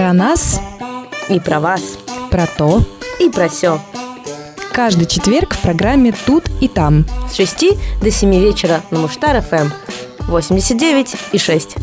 Про 0.00 0.14
нас 0.14 0.58
И 1.28 1.38
про 1.38 1.60
вас. 1.60 1.98
про 2.30 2.46
то. 2.46 2.82
И 3.20 3.28
про 3.28 3.50
все. 3.50 3.78
Каждый 4.72 5.04
четверг 5.04 5.52
в 5.52 5.60
программе 5.60 6.14
«Тут 6.24 6.44
и 6.62 6.68
там». 6.68 7.04
С 7.30 7.34
6 7.34 7.76
до 8.02 8.10
7 8.10 8.34
вечера 8.40 8.80
на 8.90 9.00
Муштар 9.00 9.42
ФМ. 9.42 9.68
89 10.20 11.16
и 11.32 11.36
6. 11.38 11.76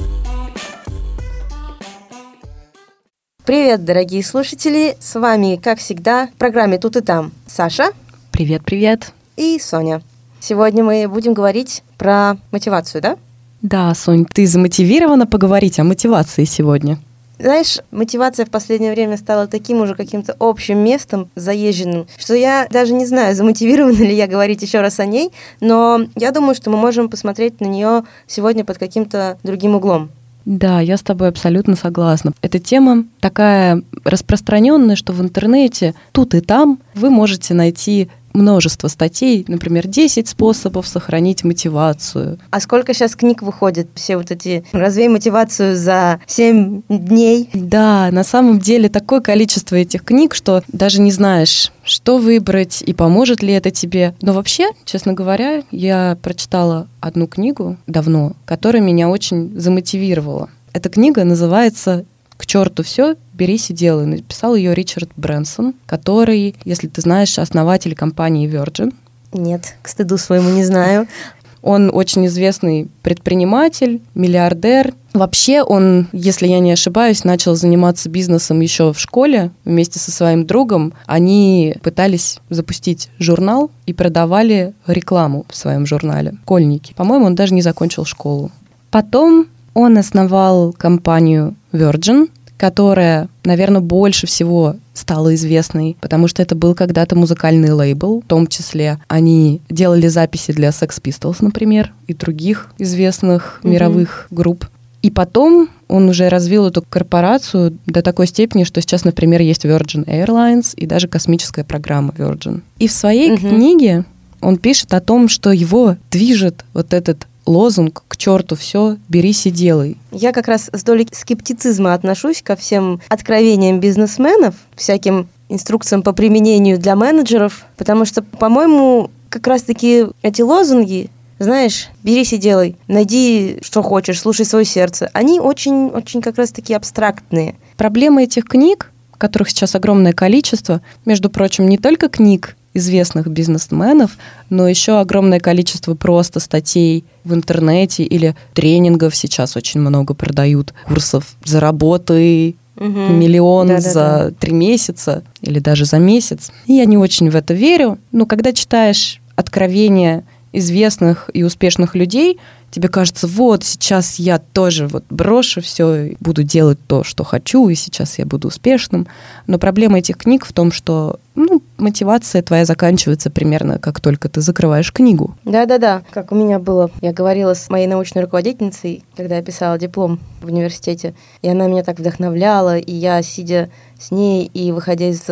Привет, 3.46 3.86
дорогие 3.86 4.24
слушатели! 4.24 4.98
С 5.00 5.14
вами, 5.20 5.60
как 5.64 5.78
всегда, 5.78 6.26
в 6.26 6.40
программе 6.40 6.80
«Тут 6.80 6.96
и 6.96 7.02
там» 7.02 7.32
Саша 7.46 7.92
Привет-привет. 8.32 9.14
и 9.36 9.60
Соня. 9.60 10.02
Сегодня 10.40 10.84
мы 10.84 11.08
будем 11.08 11.36
говорить 11.36 11.84
про 12.00 12.38
мотивацию, 12.50 13.00
да? 13.00 13.18
Да, 13.62 13.94
Сонь, 13.94 14.26
ты 14.26 14.48
замотивирована 14.48 15.28
поговорить 15.28 15.78
о 15.78 15.84
мотивации 15.84 16.46
сегодня? 16.46 16.98
Знаешь, 17.40 17.80
мотивация 17.92 18.46
в 18.46 18.50
последнее 18.50 18.94
время 18.94 19.18
стала 19.18 19.48
таким 19.48 19.82
уже 19.82 19.96
каким-то 19.96 20.36
общим 20.40 20.80
местом 20.80 21.30
заезженным, 21.36 22.08
что 22.18 22.34
я 22.34 22.68
даже 22.72 22.94
не 22.94 23.06
знаю, 23.06 23.36
замотивирована 23.36 23.98
ли 23.98 24.16
я 24.16 24.28
говорить 24.28 24.62
еще 24.62 24.82
раз 24.82 25.00
о 25.00 25.06
ней, 25.06 25.32
но 25.62 26.02
я 26.16 26.32
думаю, 26.32 26.56
что 26.56 26.70
мы 26.70 26.78
можем 26.78 27.10
посмотреть 27.10 27.62
на 27.62 27.66
нее 27.66 28.04
сегодня 28.26 28.66
под 28.66 28.78
каким-то 28.78 29.38
другим 29.44 29.76
углом. 29.76 30.10
Да, 30.46 30.80
я 30.80 30.96
с 30.96 31.02
тобой 31.02 31.28
абсолютно 31.28 31.76
согласна. 31.76 32.32
Эта 32.42 32.58
тема 32.58 33.04
такая 33.20 33.84
распространенная, 34.06 34.96
что 34.96 35.12
в 35.12 35.22
интернете 35.22 35.94
тут 36.14 36.34
и 36.36 36.40
там 36.40 36.80
вы 36.96 37.10
можете 37.10 37.54
найти 37.54 38.10
множество 38.38 38.88
статей, 38.88 39.44
например, 39.48 39.88
10 39.88 40.28
способов 40.28 40.88
сохранить 40.88 41.44
мотивацию. 41.44 42.40
А 42.50 42.60
сколько 42.60 42.94
сейчас 42.94 43.16
книг 43.16 43.42
выходит? 43.42 43.90
Все 43.96 44.16
вот 44.18 44.32
эти 44.32 44.64
«Развей 44.72 45.10
мотивацию 45.10 45.76
за 45.76 46.22
7 46.28 46.84
дней». 46.88 47.50
Да, 47.54 48.10
на 48.12 48.24
самом 48.24 48.60
деле 48.60 48.90
такое 48.90 49.20
количество 49.20 49.76
этих 49.76 50.04
книг, 50.04 50.34
что 50.34 50.64
даже 50.68 51.02
не 51.02 51.12
знаешь, 51.12 51.72
что 51.84 52.18
выбрать 52.18 52.84
и 52.86 52.94
поможет 52.94 53.42
ли 53.42 53.54
это 53.54 53.72
тебе. 53.72 54.14
Но 54.22 54.34
вообще, 54.34 54.70
честно 54.86 55.14
говоря, 55.14 55.64
я 55.72 56.18
прочитала 56.22 56.88
одну 57.00 57.28
книгу 57.28 57.78
давно, 57.88 58.34
которая 58.46 58.82
меня 58.82 59.10
очень 59.10 59.60
замотивировала. 59.60 60.50
Эта 60.74 60.90
книга 60.90 61.24
называется 61.24 62.06
«К 62.38 62.46
черту 62.46 62.84
все, 62.84 63.16
берись 63.34 63.70
и 63.70 63.74
делай». 63.74 64.06
Написал 64.06 64.56
ее 64.56 64.74
Ричард 64.74 65.10
Брэнсон, 65.18 65.74
который, 65.86 66.56
если 66.64 66.88
ты 66.88 67.02
знаешь, 67.02 67.38
основатель 67.40 67.96
компании 67.96 68.50
Virgin. 68.50 68.94
Нет, 69.34 69.76
к 69.82 69.88
стыду 69.88 70.18
своему 70.18 70.50
не 70.50 70.64
знаю. 70.64 71.08
Он 71.68 71.92
очень 71.94 72.26
известный 72.28 72.88
предприниматель, 73.02 74.02
миллиардер. 74.16 74.94
Вообще 75.14 75.64
он, 75.64 76.08
если 76.14 76.48
я 76.48 76.60
не 76.60 76.72
ошибаюсь, 76.72 77.26
начал 77.26 77.56
заниматься 77.56 78.08
бизнесом 78.10 78.62
еще 78.62 78.94
в 78.94 79.00
школе 79.00 79.52
вместе 79.66 80.00
со 80.00 80.12
своим 80.12 80.46
другом. 80.46 80.94
Они 81.08 81.76
пытались 81.82 82.40
запустить 82.50 83.10
журнал 83.20 83.70
и 83.86 83.92
продавали 83.92 84.76
рекламу 84.86 85.46
в 85.50 85.58
своем 85.58 85.86
журнале. 85.86 86.36
Школьники. 86.44 86.94
По-моему, 86.94 87.26
он 87.26 87.36
даже 87.36 87.54
не 87.54 87.62
закончил 87.62 88.06
школу. 88.06 88.50
Потом 88.90 89.48
он 89.74 89.98
основал 89.98 90.72
компанию 90.72 91.54
Virgin, 91.72 92.30
которая, 92.58 93.30
наверное, 93.44 93.82
больше 93.82 94.26
всего 94.26 94.76
стала 94.94 95.36
известной, 95.36 95.96
потому 96.02 96.28
что 96.28 96.42
это 96.42 96.56
был 96.56 96.74
когда-то 96.74 97.16
музыкальный 97.16 97.72
лейбл, 97.72 98.22
в 98.22 98.26
том 98.28 98.48
числе 98.48 99.00
они 99.08 99.62
делали 99.70 100.08
записи 100.08 100.52
для 100.54 100.70
Sex 100.70 101.00
Pistols, 101.02 101.38
например, 101.42 101.94
и 102.08 102.14
других 102.16 102.70
известных 102.80 103.60
Мгм. 103.62 103.74
мировых 103.74 104.28
групп. 104.32 104.66
И 105.04 105.12
потом 105.12 105.70
он 105.88 106.10
уже 106.10 106.28
развил 106.30 106.66
эту 106.66 106.82
корпорацию 106.82 107.78
до 107.86 108.02
такой 108.02 108.26
степени, 108.26 108.64
что 108.64 108.82
сейчас, 108.82 109.06
например, 109.06 109.42
есть 109.42 109.64
Virgin 109.64 110.04
Airlines 110.06 110.74
и 110.76 110.88
даже 110.88 111.08
космическая 111.08 111.64
программа 111.64 112.12
Virgin. 112.18 112.62
И 112.80 112.88
в 112.88 112.92
своей 112.92 113.32
Мгм. 113.34 113.50
книге 113.50 114.06
он 114.42 114.58
пишет 114.58 114.94
о 114.96 115.00
том, 115.00 115.30
что 115.30 115.52
его 115.52 115.96
движет 116.12 116.66
вот 116.74 116.94
этот 116.94 117.28
лозунг 117.48 118.04
«К 118.08 118.18
черту 118.18 118.56
все, 118.56 118.98
берись 119.10 119.46
и 119.48 119.52
делай». 119.52 119.98
Я 120.12 120.32
как 120.32 120.48
раз 120.48 120.70
с 120.72 120.84
долей 120.84 121.08
скептицизма 121.12 121.94
отношусь 121.94 122.42
ко 122.42 122.56
всем 122.56 123.02
откровениям 123.08 123.80
бизнесменов, 123.80 124.56
всяким 124.76 125.30
инструкциям 125.50 126.04
по 126.04 126.12
применению 126.12 126.78
для 126.78 126.96
менеджеров, 126.96 127.66
потому 127.78 128.06
что, 128.06 128.22
по-моему, 128.22 129.10
как 129.30 129.48
раз-таки 129.48 130.08
эти 130.22 130.42
лозунги, 130.42 131.10
знаешь, 131.40 131.90
берись 132.04 132.34
и 132.34 132.38
делай, 132.38 132.76
найди, 132.88 133.60
что 133.62 133.82
хочешь, 133.82 134.20
слушай 134.20 134.46
свое 134.46 134.66
сердце, 134.66 135.10
они 135.14 135.40
очень-очень 135.40 136.22
как 136.22 136.38
раз-таки 136.38 136.74
абстрактные. 136.74 137.56
Проблема 137.78 138.24
этих 138.24 138.46
книг, 138.46 138.92
которых 139.18 139.50
сейчас 139.50 139.76
огромное 139.76 140.14
количество, 140.14 140.82
между 141.06 141.30
прочим, 141.30 141.68
не 141.68 141.78
только 141.78 142.10
книг 142.10 142.56
известных 142.78 143.28
бизнесменов, 143.28 144.18
но 144.50 144.68
еще 144.68 145.00
огромное 145.00 145.40
количество 145.40 145.96
просто 145.96 146.40
статей 146.40 147.04
в 147.24 147.34
интернете 147.34 148.04
или 148.04 148.36
тренингов 148.54 149.16
сейчас 149.16 149.56
очень 149.58 149.82
много 149.82 150.14
продают, 150.14 150.74
курсов 150.88 151.36
«Заработай 151.44 152.56
Мгм. 152.76 153.20
миллион 153.20 153.68
Да-да-да. 153.68 153.92
за 153.92 154.34
три 154.40 154.54
месяца 154.54 155.24
или 155.42 155.60
даже 155.60 155.86
за 155.86 155.98
месяц». 156.00 156.52
И 156.68 156.74
я 156.74 156.86
не 156.86 156.98
очень 156.98 157.30
в 157.30 157.36
это 157.36 157.54
верю, 157.54 157.98
но 158.12 158.26
когда 158.26 158.54
читаешь 158.54 159.20
откровения 159.36 160.24
известных 160.54 161.30
и 161.34 161.44
успешных 161.44 161.96
людей, 161.96 162.40
тебе 162.72 162.90
кажется, 162.90 163.28
вот 163.28 163.64
сейчас 163.64 164.20
я 164.20 164.40
тоже 164.40 164.88
вот 164.88 165.04
брошу 165.10 165.62
все, 165.62 166.16
буду 166.20 166.44
делать 166.44 166.80
то, 166.88 167.04
что 167.04 167.24
хочу, 167.24 167.70
и 167.70 167.76
сейчас 167.76 168.20
я 168.20 168.26
буду 168.26 168.50
успешным. 168.50 169.08
Но 169.46 169.58
проблема 169.58 170.00
этих 170.00 170.18
книг 170.18 170.46
в 170.46 170.54
том, 170.54 170.72
что 170.72 171.20
ну, 171.36 171.62
мотивация 171.78 172.42
твоя 172.42 172.66
заканчивается 172.66 173.30
примерно 173.30 173.80
как 173.80 174.00
только 174.00 174.30
ты 174.30 174.42
закрываешь 174.42 174.92
книгу. 174.92 175.36
Да-да-да, 175.46 176.04
как 176.12 176.32
у 176.32 176.36
меня 176.36 176.60
было. 176.60 176.92
Я 177.02 177.14
говорила 177.14 177.54
с 177.54 177.70
моей 177.70 177.88
научной 177.88 178.24
руководительницей, 178.24 179.04
когда 179.16 179.38
я 179.38 179.42
писала 179.42 179.78
диплом 179.78 180.20
в 180.42 180.48
университете, 180.48 181.14
и 181.42 181.50
она 181.50 181.68
меня 181.68 181.84
так 181.84 182.00
вдохновляла, 182.00 182.78
и 182.78 182.94
я, 182.94 183.22
сидя 183.22 183.70
с 184.00 184.12
ней 184.12 184.46
и 184.54 184.72
выходя 184.72 185.10
из 185.10 185.24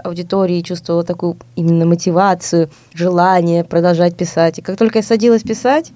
аудитории, 0.00 0.62
чувствовала 0.62 1.04
такую 1.04 1.36
именно 1.56 1.86
мотивацию, 1.86 2.70
желание 2.94 3.64
продолжать 3.64 4.16
писать. 4.16 4.58
И 4.58 4.62
как 4.62 4.76
только 4.76 4.98
я 4.98 5.02
садилась 5.02 5.42
писать, 5.42 5.92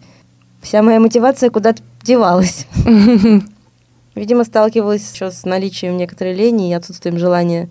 вся 0.60 0.82
моя 0.82 1.00
мотивация 1.00 1.50
куда-то 1.50 1.82
девалась. 2.03 2.66
Видимо, 4.15 4.44
сталкивалась 4.44 5.12
еще 5.12 5.31
с 5.31 5.44
наличием 5.44 5.97
некоторой 5.97 6.34
лени 6.34 6.70
и 6.70 6.75
отсутствием 6.75 7.19
желания 7.19 7.69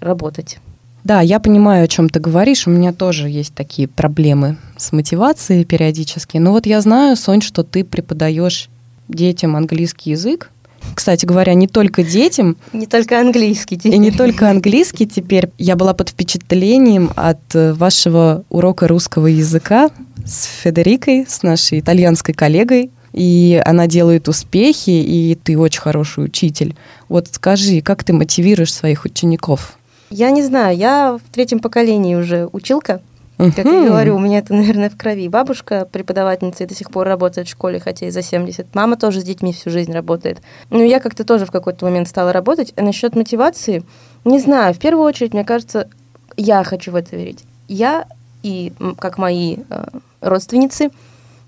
работать. 0.00 0.58
Да, 1.04 1.20
я 1.20 1.38
понимаю, 1.38 1.84
о 1.84 1.88
чем 1.88 2.08
ты 2.08 2.18
говоришь. 2.18 2.66
У 2.66 2.70
меня 2.70 2.92
тоже 2.92 3.28
есть 3.28 3.54
такие 3.54 3.86
проблемы 3.86 4.56
с 4.76 4.90
мотивацией 4.90 5.64
периодически. 5.64 6.38
Но 6.38 6.50
вот 6.50 6.66
я 6.66 6.80
знаю, 6.80 7.16
Сонь, 7.16 7.42
что 7.42 7.62
ты 7.62 7.84
преподаешь 7.84 8.68
детям 9.06 9.54
английский 9.54 10.10
язык. 10.10 10.50
Кстати 10.94 11.26
говоря, 11.26 11.54
не 11.54 11.68
только 11.68 12.02
детям, 12.02 12.56
Не 12.72 12.86
только 12.86 13.20
английский. 13.20 13.76
и 13.76 13.98
не 13.98 14.10
только 14.10 14.50
английский 14.50 15.06
теперь. 15.06 15.50
Я 15.58 15.76
была 15.76 15.94
под 15.94 16.10
впечатлением 16.10 17.10
от 17.16 17.38
э, 17.54 17.72
вашего 17.74 18.44
урока 18.48 18.88
русского 18.88 19.26
языка 19.26 19.90
с 20.24 20.44
Федерикой, 20.62 21.26
с 21.28 21.42
нашей 21.42 21.80
итальянской 21.80 22.34
коллегой. 22.34 22.90
И 23.12 23.62
она 23.64 23.86
делает 23.86 24.28
успехи, 24.28 24.90
и 24.90 25.38
ты 25.42 25.56
очень 25.58 25.80
хороший 25.80 26.24
учитель. 26.24 26.76
Вот 27.08 27.28
скажи, 27.32 27.80
как 27.80 28.04
ты 28.04 28.12
мотивируешь 28.12 28.72
своих 28.74 29.04
учеников? 29.06 29.78
Я 30.10 30.30
не 30.30 30.42
знаю, 30.42 30.76
я 30.76 31.18
в 31.18 31.32
третьем 31.34 31.58
поколении 31.60 32.14
уже 32.14 32.48
училка. 32.52 33.00
Как 33.36 33.66
я 33.66 33.86
говорю, 33.86 34.16
у 34.16 34.18
меня 34.18 34.38
это, 34.38 34.54
наверное, 34.54 34.88
в 34.88 34.96
крови. 34.96 35.28
Бабушка 35.28 35.86
преподавательница 35.90 36.64
и 36.64 36.66
до 36.66 36.74
сих 36.74 36.90
пор 36.90 37.06
работает 37.06 37.46
в 37.46 37.50
школе, 37.50 37.78
хотя 37.78 38.06
и 38.06 38.10
за 38.10 38.22
70. 38.22 38.74
Мама 38.74 38.96
тоже 38.96 39.20
с 39.20 39.24
детьми 39.24 39.52
всю 39.52 39.70
жизнь 39.70 39.92
работает. 39.92 40.40
Ну, 40.70 40.82
я 40.82 41.00
как-то 41.00 41.24
тоже 41.24 41.44
в 41.44 41.50
какой-то 41.50 41.84
момент 41.84 42.08
стала 42.08 42.32
работать. 42.32 42.72
А 42.76 42.82
насчет 42.82 43.14
мотивации, 43.14 43.82
не 44.24 44.38
знаю, 44.38 44.72
в 44.72 44.78
первую 44.78 45.04
очередь, 45.04 45.34
мне 45.34 45.44
кажется, 45.44 45.88
я 46.36 46.64
хочу 46.64 46.92
в 46.92 46.94
это 46.94 47.14
верить. 47.14 47.44
Я 47.68 48.06
и, 48.42 48.72
как 48.98 49.18
мои 49.18 49.58
э, 49.68 49.84
родственницы, 50.20 50.90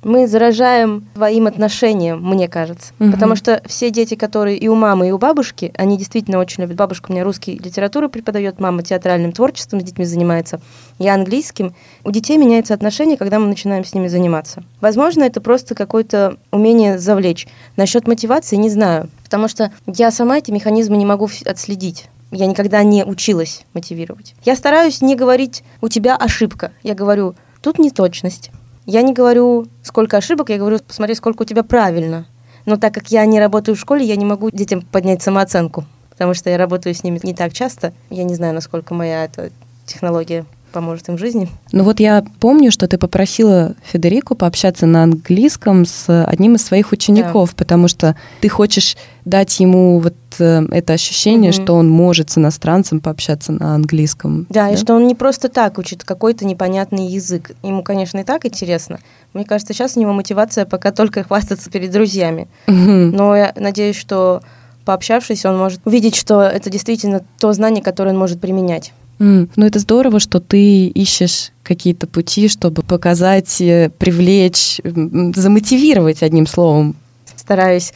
мы 0.02 0.26
заражаем 0.26 1.06
своим 1.14 1.46
отношением, 1.46 2.22
мне 2.22 2.48
кажется. 2.48 2.92
Мгм. 2.98 3.12
Потому 3.12 3.36
что 3.36 3.60
все 3.66 3.90
дети, 3.90 4.14
которые 4.14 4.56
и 4.56 4.68
у 4.68 4.74
мамы, 4.74 5.08
и 5.08 5.10
у 5.10 5.18
бабушки, 5.18 5.72
они 5.76 5.98
действительно 5.98 6.38
очень 6.38 6.62
любят. 6.62 6.76
Бабушка 6.76 7.10
у 7.10 7.12
меня 7.12 7.24
русский 7.24 7.58
литературу 7.58 8.08
преподает, 8.08 8.60
мама 8.60 8.82
театральным 8.82 9.32
творчеством 9.32 9.80
с 9.80 9.84
детьми 9.84 10.04
занимается, 10.04 10.60
я 10.98 11.14
английским. 11.14 11.74
У 12.04 12.10
детей 12.10 12.36
меняется 12.36 12.74
отношение, 12.74 13.16
когда 13.16 13.38
мы 13.38 13.46
начинаем 13.46 13.84
с 13.84 13.94
ними 13.94 14.08
заниматься. 14.08 14.62
Возможно, 14.80 15.24
это 15.24 15.40
просто 15.40 15.74
какое-то 15.74 16.36
умение 16.50 16.98
завлечь. 16.98 17.48
Насчет 17.76 18.06
мотивации 18.06 18.56
не 18.56 18.70
знаю, 18.70 19.08
потому 19.24 19.48
что 19.48 19.72
я 19.86 20.10
сама 20.10 20.38
эти 20.38 20.50
механизмы 20.50 20.96
не 20.96 21.06
могу 21.06 21.28
отследить. 21.44 22.08
Я 22.30 22.46
никогда 22.46 22.82
не 22.82 23.04
училась 23.04 23.64
мотивировать. 23.72 24.34
Я 24.44 24.54
стараюсь 24.54 25.00
не 25.00 25.16
говорить 25.16 25.64
«у 25.80 25.88
тебя 25.88 26.14
ошибка». 26.14 26.72
Я 26.82 26.94
говорю 26.94 27.34
«тут 27.62 27.78
неточность». 27.78 28.50
Я 28.90 29.02
не 29.02 29.12
говорю, 29.12 29.66
сколько 29.82 30.16
ошибок, 30.16 30.48
я 30.48 30.56
говорю, 30.56 30.78
посмотри, 30.78 31.14
сколько 31.14 31.42
у 31.42 31.44
тебя 31.44 31.62
правильно. 31.62 32.24
Но 32.64 32.78
так 32.78 32.94
как 32.94 33.08
я 33.08 33.26
не 33.26 33.38
работаю 33.38 33.76
в 33.76 33.78
школе, 33.78 34.02
я 34.02 34.16
не 34.16 34.24
могу 34.24 34.50
детям 34.50 34.80
поднять 34.80 35.20
самооценку. 35.20 35.84
потому 36.08 36.32
что 36.32 36.48
я 36.48 36.56
работаю 36.56 36.94
с 36.94 37.04
ними 37.04 37.20
не 37.22 37.34
так 37.34 37.52
часто. 37.52 37.92
Я 38.08 38.24
не 38.24 38.34
знаю, 38.34 38.54
насколько 38.54 38.94
моя 38.94 39.26
эта 39.26 39.50
технология 39.84 40.46
поможет 40.68 41.08
им 41.08 41.16
в 41.16 41.18
жизни. 41.18 41.48
Ну 41.72 41.84
вот 41.84 42.00
я 42.00 42.24
помню, 42.40 42.70
что 42.70 42.86
ты 42.86 42.98
попросила 42.98 43.74
Федерику 43.82 44.34
пообщаться 44.34 44.86
на 44.86 45.02
английском 45.02 45.84
с 45.84 46.24
одним 46.24 46.56
из 46.56 46.64
своих 46.64 46.92
учеников, 46.92 47.50
да. 47.50 47.56
потому 47.56 47.88
что 47.88 48.16
ты 48.40 48.48
хочешь 48.48 48.96
дать 49.24 49.60
ему 49.60 49.98
вот 49.98 50.14
э, 50.38 50.66
это 50.70 50.94
ощущение, 50.94 51.50
угу. 51.50 51.62
что 51.62 51.74
он 51.74 51.88
может 51.88 52.30
с 52.30 52.38
иностранцем 52.38 53.00
пообщаться 53.00 53.52
на 53.52 53.74
английском. 53.74 54.46
Да, 54.48 54.68
да, 54.68 54.70
и 54.70 54.76
что 54.76 54.94
он 54.94 55.06
не 55.06 55.14
просто 55.14 55.48
так 55.48 55.78
учит 55.78 56.04
какой-то 56.04 56.44
непонятный 56.46 57.06
язык. 57.06 57.52
Ему, 57.62 57.82
конечно, 57.82 58.18
и 58.18 58.24
так 58.24 58.46
интересно. 58.46 58.98
Мне 59.34 59.44
кажется, 59.44 59.74
сейчас 59.74 59.96
у 59.96 60.00
него 60.00 60.12
мотивация 60.12 60.64
пока 60.64 60.90
только 60.92 61.22
хвастаться 61.22 61.70
перед 61.70 61.90
друзьями. 61.90 62.48
Угу. 62.66 62.76
Но 62.76 63.36
я 63.36 63.52
надеюсь, 63.56 63.96
что 63.96 64.42
пообщавшись, 64.84 65.44
он 65.44 65.58
может 65.58 65.80
увидеть, 65.84 66.16
что 66.16 66.40
это 66.40 66.70
действительно 66.70 67.22
то 67.38 67.52
знание, 67.52 67.82
которое 67.82 68.12
он 68.12 68.18
может 68.18 68.40
применять. 68.40 68.92
Mm. 69.18 69.50
Ну, 69.56 69.66
это 69.66 69.78
здорово, 69.78 70.20
что 70.20 70.40
ты 70.40 70.86
ищешь 70.86 71.52
какие-то 71.62 72.06
пути, 72.06 72.48
чтобы 72.48 72.82
показать, 72.82 73.60
э, 73.60 73.90
привлечь, 73.98 74.80
замотивировать 74.84 76.22
одним 76.22 76.46
словом. 76.46 76.96
Стараюсь. 77.36 77.92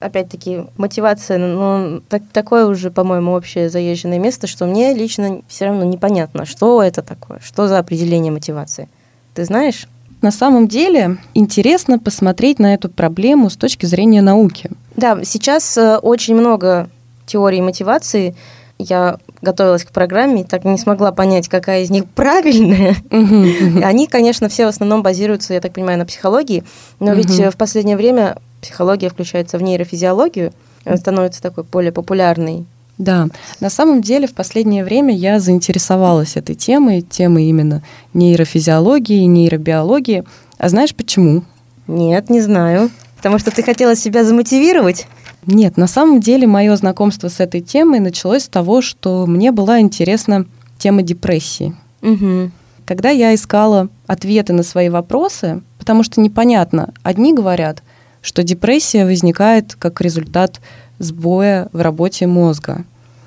Опять-таки, 0.00 0.64
мотивация, 0.76 1.38
ну, 1.38 2.00
так, 2.08 2.22
такое 2.32 2.66
уже, 2.66 2.90
по-моему, 2.90 3.32
общее 3.32 3.68
заезженное 3.68 4.18
место, 4.18 4.46
что 4.46 4.66
мне 4.66 4.94
лично 4.94 5.42
все 5.48 5.66
равно 5.66 5.84
непонятно, 5.84 6.46
что 6.46 6.82
это 6.82 7.02
такое, 7.02 7.40
что 7.42 7.68
за 7.68 7.78
определение 7.78 8.32
мотивации. 8.32 8.88
Ты 9.34 9.44
знаешь? 9.44 9.88
На 10.22 10.30
самом 10.30 10.68
деле 10.68 11.18
интересно 11.34 11.98
посмотреть 11.98 12.58
на 12.58 12.72
эту 12.72 12.88
проблему 12.88 13.50
с 13.50 13.56
точки 13.56 13.84
зрения 13.84 14.22
науки. 14.22 14.70
Да, 14.96 15.22
сейчас 15.22 15.76
э, 15.76 15.98
очень 15.98 16.34
много 16.34 16.88
теорий 17.26 17.60
мотивации, 17.60 18.34
я 18.78 19.18
готовилась 19.44 19.84
к 19.84 19.92
программе 19.92 20.42
и 20.42 20.44
так 20.44 20.64
не 20.64 20.78
смогла 20.78 21.12
понять, 21.12 21.48
какая 21.48 21.82
из 21.82 21.90
них 21.90 22.06
правильная. 22.06 22.96
Они, 23.84 24.08
конечно, 24.08 24.48
все 24.48 24.64
в 24.66 24.68
основном 24.68 25.02
базируются, 25.02 25.54
я 25.54 25.60
так 25.60 25.72
понимаю, 25.72 25.98
на 25.98 26.06
психологии, 26.06 26.64
но 26.98 27.12
ведь 27.14 27.30
в 27.30 27.56
последнее 27.56 27.96
время 27.96 28.38
психология 28.60 29.10
включается 29.10 29.58
в 29.58 29.62
нейрофизиологию, 29.62 30.52
она 30.84 30.96
становится 30.96 31.40
такой 31.40 31.64
более 31.64 31.92
популярной. 31.92 32.64
Да, 32.98 33.28
на 33.60 33.70
самом 33.70 34.02
деле 34.02 34.26
в 34.26 34.34
последнее 34.34 34.84
время 34.84 35.14
я 35.14 35.40
заинтересовалась 35.40 36.36
этой 36.36 36.54
темой, 36.54 37.02
темой 37.02 37.44
именно 37.46 37.82
нейрофизиологии, 38.12 39.24
нейробиологии. 39.24 40.24
А 40.58 40.68
знаешь 40.68 40.94
почему? 40.94 41.42
Нет, 41.88 42.30
не 42.30 42.40
знаю. 42.40 42.90
Потому 43.16 43.38
что 43.38 43.50
ты 43.50 43.62
хотела 43.62 43.96
себя 43.96 44.22
замотивировать? 44.22 45.06
Нет, 45.46 45.76
на 45.76 45.86
самом 45.86 46.20
деле 46.20 46.46
мое 46.46 46.74
знакомство 46.76 47.28
с 47.28 47.40
этой 47.40 47.60
темой 47.60 48.00
началось 48.00 48.44
с 48.44 48.48
того, 48.48 48.80
что 48.80 49.26
мне 49.26 49.52
была 49.52 49.80
интересна 49.80 50.46
тема 50.78 51.02
депрессии. 51.02 51.74
Угу. 52.02 52.50
Когда 52.84 53.10
я 53.10 53.34
искала 53.34 53.88
ответы 54.06 54.52
на 54.52 54.62
свои 54.62 54.88
вопросы, 54.88 55.62
потому 55.78 56.02
что 56.02 56.20
непонятно, 56.20 56.92
одни 57.02 57.32
говорят, 57.32 57.82
что 58.20 58.42
депрессия 58.42 59.04
возникает 59.04 59.74
как 59.74 60.00
результат 60.00 60.60
сбоя 60.98 61.68
в 61.72 61.80
работе 61.80 62.26
мозга. 62.26 62.84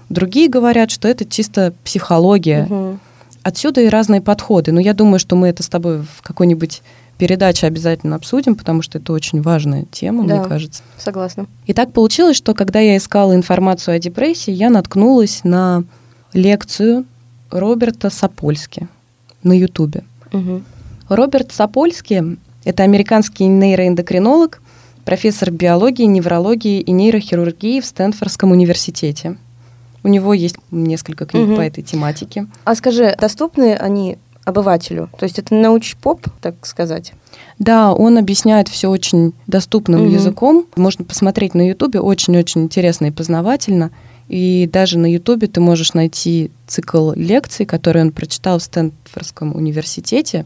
Другие 0.09 0.47
говорят, 0.47 0.89
что 0.89 1.07
это 1.07 1.25
чисто 1.25 1.73
психология. 1.83 2.65
Угу. 2.69 2.99
Отсюда 3.43 3.81
и 3.81 3.89
разные 3.89 4.21
подходы. 4.21 4.71
Но 4.71 4.79
я 4.79 4.93
думаю, 4.93 5.19
что 5.19 5.35
мы 5.35 5.47
это 5.47 5.63
с 5.63 5.69
тобой 5.69 5.99
в 5.99 6.21
какой-нибудь 6.21 6.81
передаче 7.17 7.67
обязательно 7.67 8.15
обсудим, 8.15 8.55
потому 8.55 8.81
что 8.81 8.99
это 8.99 9.13
очень 9.13 9.41
важная 9.41 9.85
тема, 9.91 10.25
да, 10.25 10.39
мне 10.39 10.47
кажется. 10.47 10.83
Согласна. 10.97 11.47
И 11.65 11.73
так 11.73 11.91
получилось, 11.91 12.37
что 12.37 12.53
когда 12.53 12.79
я 12.79 12.97
искала 12.97 13.35
информацию 13.35 13.95
о 13.95 13.99
депрессии, 13.99 14.51
я 14.51 14.69
наткнулась 14.69 15.41
на 15.43 15.83
лекцию 16.33 17.05
Роберта 17.49 18.09
Сапольски 18.09 18.87
на 19.43 19.53
Ютубе. 19.53 20.03
Угу. 20.33 20.61
Роберт 21.09 21.51
Сапольски– 21.51 22.37
это 22.63 22.83
американский 22.83 23.45
нейроэндокринолог, 23.47 24.61
профессор 25.05 25.51
биологии, 25.51 26.03
неврологии 26.03 26.81
и 26.81 26.91
нейрохирургии 26.91 27.79
в 27.79 27.85
Стэнфордском 27.85 28.51
университете. 28.51 29.37
У 30.03 30.09
него 30.09 30.33
есть 30.33 30.57
несколько 30.69 31.25
книг 31.25 31.47
угу. 31.47 31.55
по 31.55 31.61
этой 31.61 31.81
тематике. 31.81 32.47
А 32.65 32.75
скажи, 32.75 33.15
доступны 33.19 33.75
они 33.75 34.17
обывателю. 34.47 35.09
То 35.19 35.25
есть 35.25 35.37
это 35.39 35.53
науч-поп, 35.53 36.25
так 36.39 36.65
сказать. 36.65 37.11
Да, 37.59 37.93
он 37.93 38.17
объясняет 38.17 38.69
все 38.69 38.89
очень 38.89 39.33
доступным 39.45 40.03
угу. 40.03 40.11
языком. 40.11 40.65
Можно 40.77 41.03
посмотреть 41.03 41.53
на 41.53 41.67
Ютубе, 41.67 41.99
очень-очень 41.99 42.61
интересно 42.61 43.07
и 43.07 43.11
познавательно. 43.11 43.91
И 44.29 44.69
даже 44.71 44.97
на 44.99 45.11
Ютубе 45.11 45.47
ты 45.47 45.59
можешь 45.59 45.93
найти 45.93 46.49
цикл 46.65 47.11
лекций, 47.11 47.65
который 47.65 48.01
он 48.01 48.13
прочитал 48.13 48.59
в 48.59 48.63
Стэнфордском 48.63 49.53
университете 49.53 50.45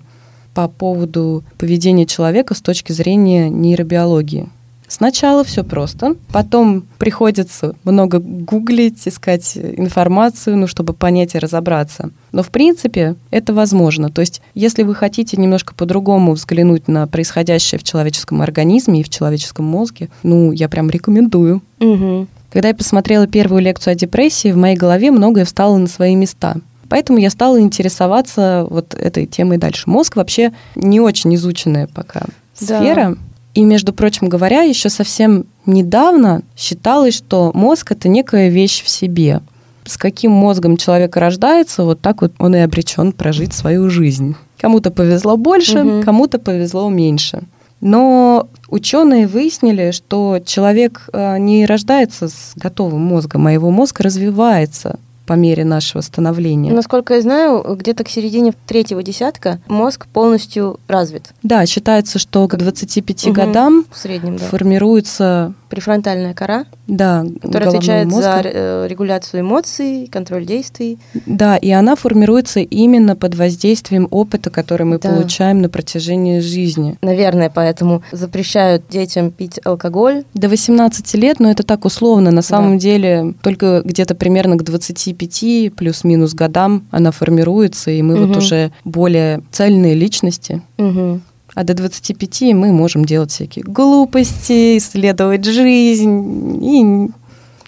по 0.56 0.68
поводу 0.68 1.44
поведения 1.60 2.08
человека 2.08 2.56
с 2.56 2.62
точки 2.62 2.92
зрения 2.94 3.50
нейробиологии. 3.50 4.50
Сначала 4.92 5.46
все 5.46 5.64
просто, 5.64 6.18
потом 6.34 6.84
приходится 6.98 7.76
много 7.86 8.20
гуглить, 8.20 9.08
искать 9.08 9.56
информацию, 9.56 10.58
ну, 10.58 10.68
чтобы 10.68 10.92
понять 10.92 11.34
и 11.34 11.40
разобраться. 11.40 12.10
Но, 12.34 12.44
в 12.44 12.50
принципе, 12.50 13.16
это 13.30 13.54
возможно. 13.54 14.10
То 14.10 14.20
есть, 14.20 14.42
если 14.54 14.84
вы 14.84 14.94
хотите 14.94 15.38
немножко 15.38 15.74
по-другому 15.74 16.34
взглянуть 16.34 16.90
на 16.90 17.08
происходящее 17.08 17.80
в 17.80 17.86
человеческом 17.86 18.42
организме 18.42 19.00
и 19.00 19.04
в 19.04 19.10
человеческом 19.10 19.64
мозге, 19.64 20.10
ну, 20.24 20.52
я 20.52 20.68
прям 20.68 20.90
рекомендую. 20.90 21.62
Угу. 21.80 22.28
Когда 22.52 22.68
я 22.68 22.76
посмотрела 22.76 23.28
первую 23.28 23.62
лекцию 23.62 23.94
о 23.94 23.96
депрессии, 23.96 24.52
в 24.52 24.58
моей 24.58 24.76
голове 24.76 25.12
многое 25.12 25.46
встало 25.46 25.78
на 25.78 25.88
свои 25.88 26.16
места. 26.16 26.58
Поэтому 26.90 27.18
я 27.18 27.30
стала 27.30 27.62
интересоваться 27.62 28.68
вот 28.70 28.94
этой 28.94 29.26
темой 29.26 29.58
дальше. 29.58 29.90
Мозг 29.90 30.18
вообще 30.18 30.52
не 30.76 31.00
очень 31.00 31.34
изученная 31.36 31.88
пока 31.88 32.26
сфера. 32.54 33.16
И, 33.54 33.64
между 33.64 33.94
прочим 33.94 34.30
говоря, 34.30 34.62
еще 34.62 34.90
совсем 34.90 35.46
недавно 35.66 36.42
считалось, 36.56 37.16
что 37.16 37.52
мозг 37.54 37.92
это 37.92 38.08
некая 38.08 38.50
вещь 38.50 38.84
в 38.84 38.90
себе. 38.90 39.42
С 39.84 39.98
каким 39.98 40.32
мозгом 40.32 40.78
человек 40.78 41.18
рождается, 41.18 41.84
вот 41.84 42.02
так 42.02 42.22
вот 42.22 42.34
он 42.38 42.56
и 42.56 42.60
обречен 42.60 43.12
прожить 43.12 43.54
свою 43.54 43.90
жизнь. 43.90 44.36
Кому-то 44.58 44.92
повезло 44.92 45.38
больше, 45.38 45.84
угу. 45.84 46.04
кому-то 46.04 46.40
повезло 46.40 46.90
меньше. 46.90 47.44
Но 47.82 48.48
ученые 48.70 49.26
выяснили, 49.26 49.90
что 49.90 50.40
человек 50.46 51.10
э, 51.12 51.40
не 51.40 51.66
рождается 51.66 52.28
с 52.28 52.54
готовым 52.56 53.02
мозгом, 53.02 53.48
а 53.48 53.52
его 53.52 53.72
мозг 53.72 54.00
развивается 54.02 55.00
по 55.26 55.34
мере 55.34 55.64
нашего 55.64 56.02
становления. 56.02 56.72
Насколько 56.72 57.16
я 57.16 57.22
знаю, 57.22 57.76
где-то 57.76 58.04
к 58.04 58.10
середине 58.10 58.54
третьего 58.68 59.04
десятка 59.04 59.60
мозг 59.68 60.08
полностью 60.08 60.80
развит. 60.88 61.30
Да, 61.44 61.66
считается, 61.66 62.20
что 62.20 62.48
к 62.48 62.56
25 62.58 63.26
угу, 63.26 63.34
годам 63.34 63.86
в 63.92 63.98
среднем, 63.98 64.38
да. 64.38 64.46
формируется 64.46 65.54
префронтальная 65.72 66.34
кора, 66.34 66.66
да, 66.86 67.26
которая 67.42 67.70
отвечает 67.70 68.10
мозга. 68.10 68.42
за 68.44 68.50
э, 68.50 68.88
регуляцию 68.90 69.42
эмоций, 69.42 70.10
контроль 70.12 70.46
действий. 70.46 71.00
Да, 71.26 71.56
и 71.56 71.72
она 71.72 71.96
формируется 71.96 72.60
именно 72.60 73.16
под 73.16 73.36
воздействием 73.36 74.10
опыта, 74.12 74.50
который 74.50 74.86
мы 74.86 75.00
да. 75.00 75.10
получаем 75.10 75.62
на 75.62 75.70
протяжении 75.70 76.42
жизни. 76.42 76.98
Наверное, 77.02 77.50
поэтому 77.50 78.04
запрещают 78.12 78.84
детям 78.90 79.32
пить 79.32 79.62
алкоголь. 79.64 80.26
До 80.34 80.50
18 80.50 81.14
лет, 81.14 81.40
но 81.40 81.50
это 81.50 81.64
так 81.64 81.86
условно. 81.86 82.32
На 82.32 82.42
самом 82.42 82.74
да. 82.74 82.82
деле 82.82 83.34
только 83.42 83.82
где-то 83.86 84.14
примерно 84.14 84.58
к 84.58 84.64
25 85.12 85.74
плюс-минус 85.76 86.34
годам 86.34 86.88
она 86.92 87.12
формируется, 87.12 87.92
и 87.92 88.02
мы 88.02 88.16
угу. 88.16 88.28
вот 88.28 88.38
уже 88.38 88.72
более 88.84 89.42
цельные 89.52 89.94
личности. 89.94 90.62
Угу. 90.78 91.22
А 91.54 91.64
до 91.64 91.74
25 91.74 92.54
мы 92.54 92.72
можем 92.72 93.06
делать 93.06 93.32
всякие 93.32 93.64
глупости, 93.64 94.78
исследовать 94.78 95.46
жизнь, 95.46 96.64
и 96.64 97.10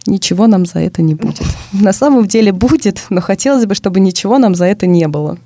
ничего 0.05 0.47
нам 0.47 0.65
за 0.65 0.79
это 0.79 1.01
не 1.01 1.15
будет. 1.15 1.45
На 1.73 1.93
самом 1.93 2.27
деле 2.27 2.51
будет, 2.51 3.05
но 3.09 3.21
хотелось 3.21 3.65
бы, 3.65 3.75
чтобы 3.75 4.00
ничего 4.00 4.38
нам 4.38 4.55
за 4.55 4.65
это 4.65 4.88
не 4.88 5.07
было. 5.07 5.38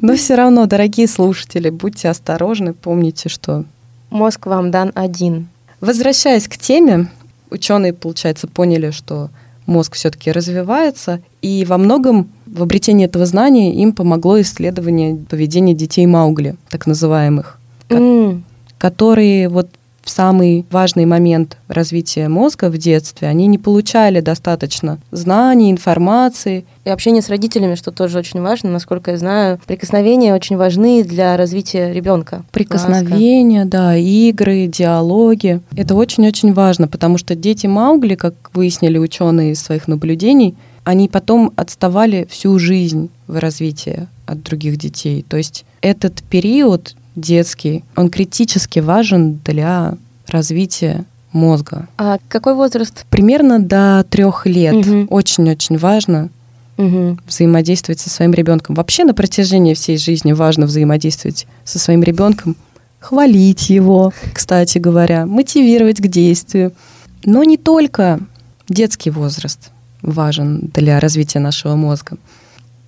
Но 0.00 0.16
все 0.16 0.34
равно, 0.34 0.66
дорогие 0.66 1.06
слушатели, 1.06 1.70
будьте 1.70 2.08
осторожны, 2.08 2.72
помните, 2.72 3.28
что... 3.28 3.64
Мозг 4.10 4.46
вам 4.46 4.70
дан 4.70 4.92
один. 4.94 5.48
Возвращаясь 5.80 6.48
к 6.48 6.56
теме, 6.56 7.10
ученые, 7.50 7.92
получается, 7.92 8.46
поняли, 8.46 8.90
что 8.90 9.30
мозг 9.66 9.94
все-таки 9.94 10.32
развивается, 10.32 11.20
и 11.42 11.64
во 11.64 11.78
многом 11.78 12.28
в 12.46 12.62
обретении 12.62 13.06
этого 13.06 13.26
знания 13.26 13.74
им 13.74 13.92
помогло 13.92 14.40
исследование 14.40 15.16
поведения 15.16 15.74
детей 15.74 16.06
Маугли, 16.06 16.56
так 16.68 16.86
называемых, 16.86 17.58
mm. 17.88 18.42
которые 18.78 19.48
вот 19.48 19.68
в 20.06 20.10
самый 20.10 20.64
важный 20.70 21.04
момент 21.04 21.58
развития 21.66 22.28
мозга 22.28 22.70
в 22.70 22.78
детстве 22.78 23.26
они 23.26 23.48
не 23.48 23.58
получали 23.58 24.20
достаточно 24.20 24.98
знаний, 25.10 25.72
информации. 25.72 26.64
И 26.84 26.90
общение 26.90 27.22
с 27.22 27.28
родителями, 27.28 27.74
что 27.74 27.90
тоже 27.90 28.20
очень 28.20 28.40
важно, 28.40 28.70
насколько 28.70 29.10
я 29.10 29.18
знаю, 29.18 29.60
прикосновения 29.66 30.32
очень 30.32 30.56
важны 30.56 31.02
для 31.02 31.36
развития 31.36 31.92
ребенка. 31.92 32.44
Прикосновения, 32.52 33.64
Ласка. 33.64 33.70
да, 33.70 33.96
игры, 33.96 34.68
диалоги. 34.68 35.60
Это 35.74 35.96
очень-очень 35.96 36.54
важно, 36.54 36.86
потому 36.86 37.18
что 37.18 37.34
дети 37.34 37.66
Маугли, 37.66 38.14
как 38.14 38.34
выяснили 38.54 38.98
ученые 38.98 39.52
из 39.52 39.60
своих 39.60 39.88
наблюдений, 39.88 40.54
они 40.84 41.08
потом 41.08 41.52
отставали 41.56 42.28
всю 42.30 42.60
жизнь 42.60 43.10
в 43.26 43.40
развитии 43.40 44.06
от 44.24 44.44
других 44.44 44.76
детей. 44.76 45.24
То 45.28 45.36
есть 45.36 45.64
этот 45.80 46.22
период 46.22 46.94
детский, 47.16 47.84
он 47.96 48.10
критически 48.10 48.78
важен 48.78 49.40
для 49.44 49.96
развития 50.28 51.04
мозга. 51.32 51.88
А 51.98 52.18
какой 52.28 52.54
возраст? 52.54 53.04
Примерно 53.10 53.58
до 53.58 54.04
трех 54.08 54.46
лет. 54.46 54.86
Очень-очень 55.10 55.78
важно 55.78 56.30
угу. 56.76 57.18
взаимодействовать 57.26 58.00
со 58.00 58.10
своим 58.10 58.32
ребенком. 58.32 58.74
Вообще 58.74 59.04
на 59.04 59.14
протяжении 59.14 59.74
всей 59.74 59.98
жизни 59.98 60.32
важно 60.32 60.66
взаимодействовать 60.66 61.46
со 61.64 61.78
своим 61.78 62.02
ребенком, 62.02 62.56
хвалить 62.98 63.70
его, 63.70 64.12
кстати 64.32 64.78
говоря, 64.78 65.26
мотивировать 65.26 65.98
к 65.98 66.06
действию. 66.06 66.72
Но 67.24 67.44
не 67.44 67.56
только 67.56 68.20
детский 68.68 69.10
возраст 69.10 69.70
важен 70.02 70.70
для 70.74 71.00
развития 71.00 71.38
нашего 71.38 71.76
мозга. 71.76 72.16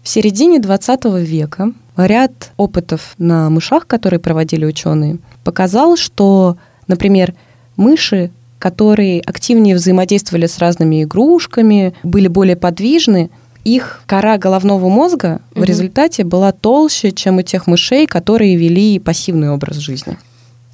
В 0.09 0.11
середине 0.11 0.59
20 0.59 1.05
века 1.21 1.75
ряд 1.99 2.33
опытов 2.57 3.15
на 3.19 3.50
мышах, 3.50 3.87
которые 3.87 4.19
проводили 4.19 4.65
ученые, 4.65 5.19
показал, 5.45 5.99
что, 5.99 6.57
например, 6.87 7.35
мыши, 7.77 8.31
которые 8.59 9.21
активнее 9.21 9.75
взаимодействовали 9.75 10.47
с 10.47 10.61
разными 10.61 11.03
игрушками, 11.03 11.93
были 12.05 12.27
более 12.27 12.57
подвижны, 12.57 13.29
их 13.65 14.00
кора 14.07 14.38
головного 14.38 14.88
мозга 14.88 15.43
угу. 15.53 15.61
в 15.61 15.65
результате 15.65 16.25
была 16.25 16.53
толще, 16.53 17.12
чем 17.12 17.37
у 17.37 17.43
тех 17.43 17.67
мышей, 17.67 18.07
которые 18.07 18.57
вели 18.57 18.99
пассивный 18.99 19.50
образ 19.50 19.77
жизни. 19.77 20.17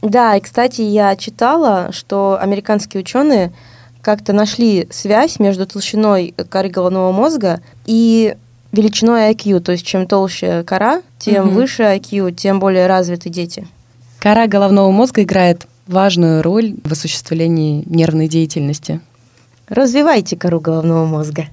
Да, 0.00 0.37
и, 0.37 0.41
кстати, 0.41 0.81
я 0.81 1.17
читала, 1.17 1.88
что 1.91 2.38
американские 2.41 3.00
ученые 3.00 3.53
как-то 4.00 4.33
нашли 4.33 4.87
связь 4.93 5.41
между 5.41 5.67
толщиной 5.67 6.35
коры 6.50 6.69
головного 6.69 7.11
мозга 7.11 7.61
и 7.85 8.37
величиной 8.75 9.33
IQ, 9.33 9.61
то 9.61 9.73
есть 9.73 9.87
чем 9.87 10.07
толще 10.07 10.62
кора, 10.64 11.02
тем 11.19 11.49
угу. 11.49 11.54
выше 11.54 11.83
IQ, 11.83 12.33
тем 12.33 12.61
более 12.61 12.87
развиты 12.87 13.31
дети. 13.31 13.66
Кора 14.19 14.47
головного 14.47 14.90
мозга 14.90 15.23
играет 15.23 15.66
важную 15.87 16.43
роль 16.43 16.75
в 16.85 16.93
осуществлении 16.93 17.85
нервной 17.87 18.28
деятельности. 18.28 19.00
Развивайте 19.69 20.37
кору 20.37 20.61
головного 20.61 21.07
мозга. 21.07 21.47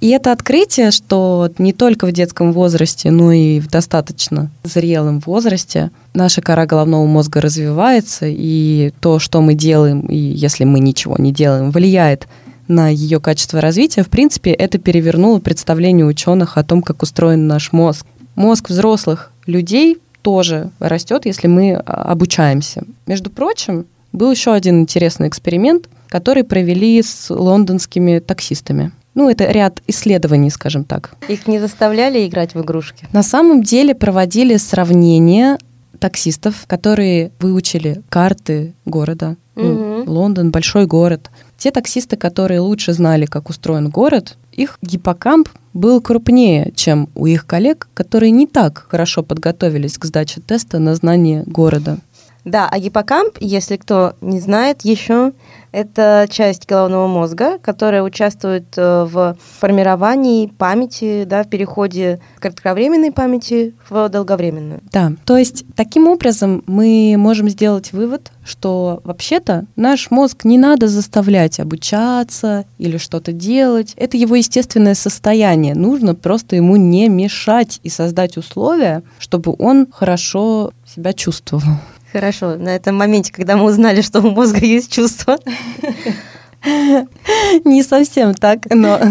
И 0.00 0.08
это 0.08 0.32
открытие, 0.32 0.92
что 0.92 1.50
не 1.58 1.74
только 1.74 2.06
в 2.06 2.12
детском 2.12 2.52
возрасте, 2.52 3.10
но 3.10 3.32
и 3.32 3.60
в 3.60 3.68
достаточно 3.68 4.50
зрелом 4.64 5.20
возрасте 5.20 5.90
наша 6.14 6.40
кора 6.40 6.64
головного 6.64 7.04
мозга 7.04 7.42
развивается, 7.42 8.24
и 8.26 8.92
то, 9.00 9.18
что 9.18 9.42
мы 9.42 9.52
делаем, 9.52 10.00
и 10.00 10.16
если 10.16 10.64
мы 10.64 10.80
ничего 10.80 11.16
не 11.18 11.32
делаем, 11.32 11.70
влияет 11.70 12.26
на 12.70 12.88
ее 12.88 13.20
качество 13.20 13.60
развития, 13.60 14.02
в 14.02 14.08
принципе, 14.08 14.52
это 14.52 14.78
перевернуло 14.78 15.40
представление 15.40 16.06
ученых 16.06 16.56
о 16.56 16.64
том, 16.64 16.80
как 16.80 17.02
устроен 17.02 17.46
наш 17.46 17.72
мозг. 17.72 18.06
Мозг 18.36 18.70
взрослых 18.70 19.32
людей 19.44 19.98
тоже 20.22 20.70
растет, 20.78 21.26
если 21.26 21.48
мы 21.48 21.74
а, 21.74 22.12
обучаемся. 22.12 22.84
Между 23.06 23.28
прочим, 23.28 23.86
был 24.12 24.30
еще 24.30 24.52
один 24.52 24.80
интересный 24.80 25.28
эксперимент, 25.28 25.88
который 26.08 26.44
провели 26.44 27.02
с 27.02 27.28
лондонскими 27.30 28.20
таксистами. 28.20 28.92
Ну, 29.14 29.28
это 29.28 29.50
ряд 29.50 29.82
исследований, 29.86 30.50
скажем 30.50 30.84
так. 30.84 31.10
Их 31.28 31.46
не 31.46 31.58
заставляли 31.58 32.26
играть 32.26 32.54
в 32.54 32.62
игрушки? 32.62 33.06
На 33.12 33.22
самом 33.22 33.62
деле 33.62 33.94
проводили 33.94 34.56
сравнение 34.56 35.58
таксистов, 35.98 36.64
которые 36.66 37.32
выучили 37.40 38.02
карты 38.08 38.74
города. 38.84 39.36
Угу. 39.56 39.64
Ну, 39.66 40.04
Лондон 40.06 40.50
большой 40.50 40.86
город. 40.86 41.30
Те 41.60 41.70
таксисты, 41.70 42.16
которые 42.16 42.60
лучше 42.60 42.94
знали, 42.94 43.26
как 43.26 43.50
устроен 43.50 43.90
город, 43.90 44.38
их 44.50 44.78
гиппокамп 44.80 45.50
был 45.74 46.00
крупнее, 46.00 46.72
чем 46.74 47.10
у 47.14 47.26
их 47.26 47.46
коллег, 47.46 47.86
которые 47.92 48.30
не 48.30 48.46
так 48.46 48.86
хорошо 48.88 49.22
подготовились 49.22 49.98
к 49.98 50.06
сдаче 50.06 50.40
теста 50.40 50.78
на 50.78 50.94
знание 50.94 51.44
города. 51.44 51.98
Да, 52.46 52.66
а 52.66 52.78
гиппокамп, 52.78 53.36
если 53.40 53.76
кто 53.76 54.14
не 54.22 54.40
знает 54.40 54.86
еще, 54.86 55.32
это 55.72 56.26
часть 56.30 56.66
головного 56.66 57.06
мозга, 57.06 57.58
которая 57.58 58.02
участвует 58.02 58.66
э, 58.76 59.04
в 59.04 59.36
формировании 59.58 60.46
памяти, 60.46 61.24
да, 61.24 61.44
в 61.44 61.48
переходе 61.48 62.20
кратковременной 62.38 63.12
памяти 63.12 63.74
в 63.88 64.08
долговременную. 64.08 64.80
Да, 64.92 65.12
то 65.24 65.36
есть 65.36 65.64
таким 65.76 66.08
образом 66.08 66.62
мы 66.66 67.14
можем 67.16 67.48
сделать 67.48 67.92
вывод, 67.92 68.32
что 68.44 69.00
вообще-то 69.04 69.66
наш 69.76 70.10
мозг 70.10 70.44
не 70.44 70.58
надо 70.58 70.88
заставлять 70.88 71.60
обучаться 71.60 72.64
или 72.78 72.96
что-то 72.96 73.32
делать. 73.32 73.94
Это 73.96 74.16
его 74.16 74.34
естественное 74.36 74.94
состояние. 74.94 75.74
Нужно 75.74 76.14
просто 76.14 76.56
ему 76.56 76.76
не 76.76 77.08
мешать 77.08 77.80
и 77.82 77.88
создать 77.88 78.36
условия, 78.36 79.02
чтобы 79.18 79.54
он 79.58 79.86
хорошо 79.90 80.72
себя 80.86 81.12
чувствовал. 81.12 81.62
Хорошо, 82.12 82.56
на 82.56 82.74
этом 82.74 82.96
моменте, 82.96 83.32
когда 83.32 83.56
мы 83.56 83.64
узнали, 83.64 84.00
что 84.00 84.20
у 84.20 84.30
мозга 84.30 84.64
есть 84.64 84.92
чувства. 84.92 85.38
Не 87.64 87.82
совсем 87.82 88.34
так, 88.34 88.66
но... 88.70 89.00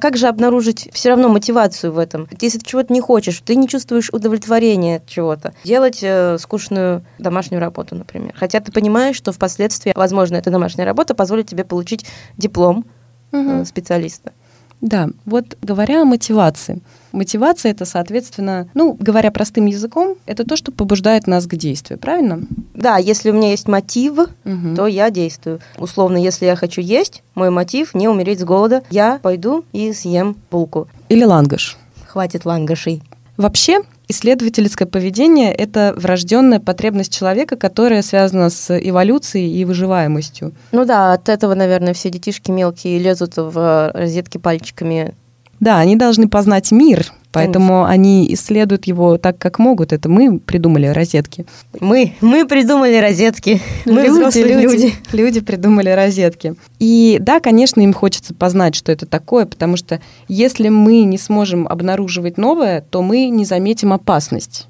Как 0.00 0.16
же 0.16 0.28
обнаружить 0.28 0.88
все 0.92 1.08
равно 1.08 1.28
мотивацию 1.28 1.92
в 1.92 1.98
этом? 1.98 2.28
Если 2.40 2.58
ты 2.58 2.64
чего-то 2.64 2.92
не 2.92 3.00
хочешь, 3.00 3.40
ты 3.44 3.56
не 3.56 3.66
чувствуешь 3.66 4.10
удовлетворения 4.10 4.96
от 4.96 5.08
чего-то. 5.08 5.54
Делать 5.64 5.98
э, 6.02 6.38
скучную 6.38 7.04
домашнюю 7.18 7.60
работу, 7.60 7.96
например. 7.96 8.32
Хотя 8.36 8.60
ты 8.60 8.70
понимаешь, 8.70 9.16
что 9.16 9.32
впоследствии, 9.32 9.92
возможно, 9.96 10.36
эта 10.36 10.50
домашняя 10.50 10.84
работа 10.86 11.16
позволит 11.16 11.48
тебе 11.48 11.64
получить 11.64 12.06
диплом 12.36 12.86
угу. 13.32 13.64
специалиста. 13.64 14.32
Да, 14.80 15.08
вот 15.24 15.56
говоря 15.60 16.02
о 16.02 16.04
мотивации. 16.04 16.80
Мотивация 17.12 17.72
это, 17.72 17.84
соответственно, 17.84 18.68
ну, 18.74 18.96
говоря 18.98 19.30
простым 19.30 19.66
языком, 19.66 20.16
это 20.26 20.44
то, 20.44 20.56
что 20.56 20.70
побуждает 20.70 21.26
нас 21.26 21.46
к 21.46 21.56
действию, 21.56 21.98
правильно? 21.98 22.42
Да, 22.74 22.98
если 22.98 23.30
у 23.30 23.34
меня 23.34 23.50
есть 23.50 23.66
мотив, 23.66 24.18
угу. 24.18 24.76
то 24.76 24.86
я 24.86 25.10
действую. 25.10 25.60
Условно, 25.78 26.16
если 26.16 26.46
я 26.46 26.54
хочу 26.54 26.80
есть, 26.80 27.22
мой 27.34 27.50
мотив 27.50 27.94
не 27.94 28.08
умереть 28.08 28.40
с 28.40 28.44
голода, 28.44 28.82
я 28.90 29.18
пойду 29.22 29.64
и 29.72 29.92
съем 29.92 30.36
булку. 30.50 30.86
Или 31.08 31.24
лангаш. 31.24 31.76
Хватит 32.06 32.44
лангашей. 32.44 33.02
Вообще, 33.36 33.80
исследовательское 34.08 34.88
поведение– 34.88 35.52
это 35.54 35.94
врожденная 35.96 36.60
потребность 36.60 37.16
человека, 37.16 37.56
которая 37.56 38.02
связана 38.02 38.50
с 38.50 38.76
эволюцией 38.76 39.52
и 39.52 39.64
выживаемостью. 39.64 40.52
Ну 40.72 40.84
да, 40.84 41.12
от 41.12 41.28
этого, 41.28 41.54
наверное, 41.54 41.94
все 41.94 42.10
детишки 42.10 42.50
мелкие 42.50 42.98
лезут 42.98 43.34
в 43.36 43.92
розетки 43.94 44.38
пальчиками 44.38 45.14
да, 45.60 45.78
они 45.78 45.96
должны 45.96 46.28
познать 46.28 46.70
мир, 46.70 47.12
поэтому 47.32 47.84
Конечно. 47.84 47.90
они 47.90 48.34
исследуют 48.34 48.86
его 48.86 49.18
так, 49.18 49.38
как 49.38 49.58
могут. 49.58 49.92
Это 49.92 50.08
мы 50.08 50.38
придумали 50.38 50.86
розетки. 50.86 51.46
Мы, 51.80 52.14
мы 52.20 52.46
придумали 52.46 52.96
розетки. 52.96 53.60
Мы 53.84 54.02
люди, 54.02 54.38
люди. 54.38 54.62
Люди, 54.62 54.94
люди 55.12 55.40
придумали 55.40 55.90
розетки. 55.90 56.54
И 56.78 57.18
да, 57.20 57.40
конечно, 57.40 57.80
им 57.80 57.92
хочется 57.92 58.34
познать, 58.34 58.74
что 58.74 58.92
это 58.92 59.06
такое, 59.06 59.46
потому 59.46 59.76
что 59.76 60.00
если 60.28 60.68
мы 60.68 61.02
не 61.02 61.18
сможем 61.18 61.66
обнаруживать 61.66 62.38
новое, 62.38 62.84
то 62.88 63.02
мы 63.02 63.28
не 63.28 63.44
заметим 63.44 63.92
опасность. 63.92 64.68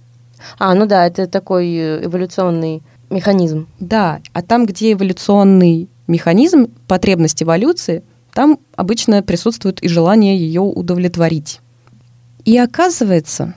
А, 0.59 0.75
ну 0.75 0.87
да, 0.87 1.07
это 1.07 1.27
такой 1.27 1.69
э, 1.69 2.05
эволюционный 2.05 2.83
механизм. 3.11 3.67
Да, 3.81 4.21
а 4.33 4.43
там, 4.43 4.67
где 4.67 4.93
эволюционный 4.93 5.89
механизм, 6.07 6.69
потребность 6.87 7.43
эволюции– 7.43 8.03
там 8.39 8.61
обычно 8.77 9.21
присутствует 9.25 9.83
и 9.83 9.89
желание 9.89 10.39
ее 10.39 10.61
удовлетворить. 10.61 11.61
И 12.45 12.57
оказывается, 12.57 13.57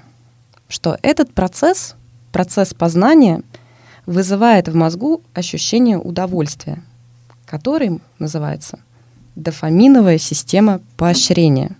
что 0.67 0.97
этот 1.03 1.31
процесс, 1.35 1.93
процесс 2.31 2.73
познания, 2.73 3.43
вызывает 4.07 4.67
в 4.67 4.73
мозгу 4.73 5.21
ощущение 5.35 5.99
удовольствия, 5.99 6.81
который 7.45 7.99
называется 8.17 8.79
дофаминовая 9.35 10.17
система 10.17 10.81
поощрения. 10.97 11.77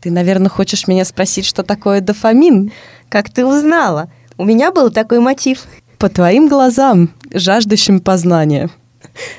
Ты, 0.00 0.10
наверное, 0.10 0.48
хочешь 0.48 0.88
меня 0.88 1.04
спросить, 1.04 1.46
что 1.46 1.62
такое 1.62 2.00
дофамин? 2.00 2.72
Как 3.08 3.30
ты 3.30 3.46
узнала? 3.46 4.10
У 4.36 4.44
меня 4.44 4.72
был 4.72 4.90
такой 4.90 5.20
мотив. 5.20 5.66
По 5.98 6.08
твоим 6.08 6.48
глазам, 6.48 7.10
жаждущим 7.32 8.00
познания. 8.00 8.70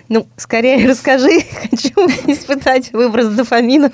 Ну, 0.10 0.28
скорее 0.38 0.88
расскажи, 0.90 1.42
хочу 1.42 2.08
испытать 2.28 2.92
выброс 2.94 3.28
дофамина. 3.28 3.92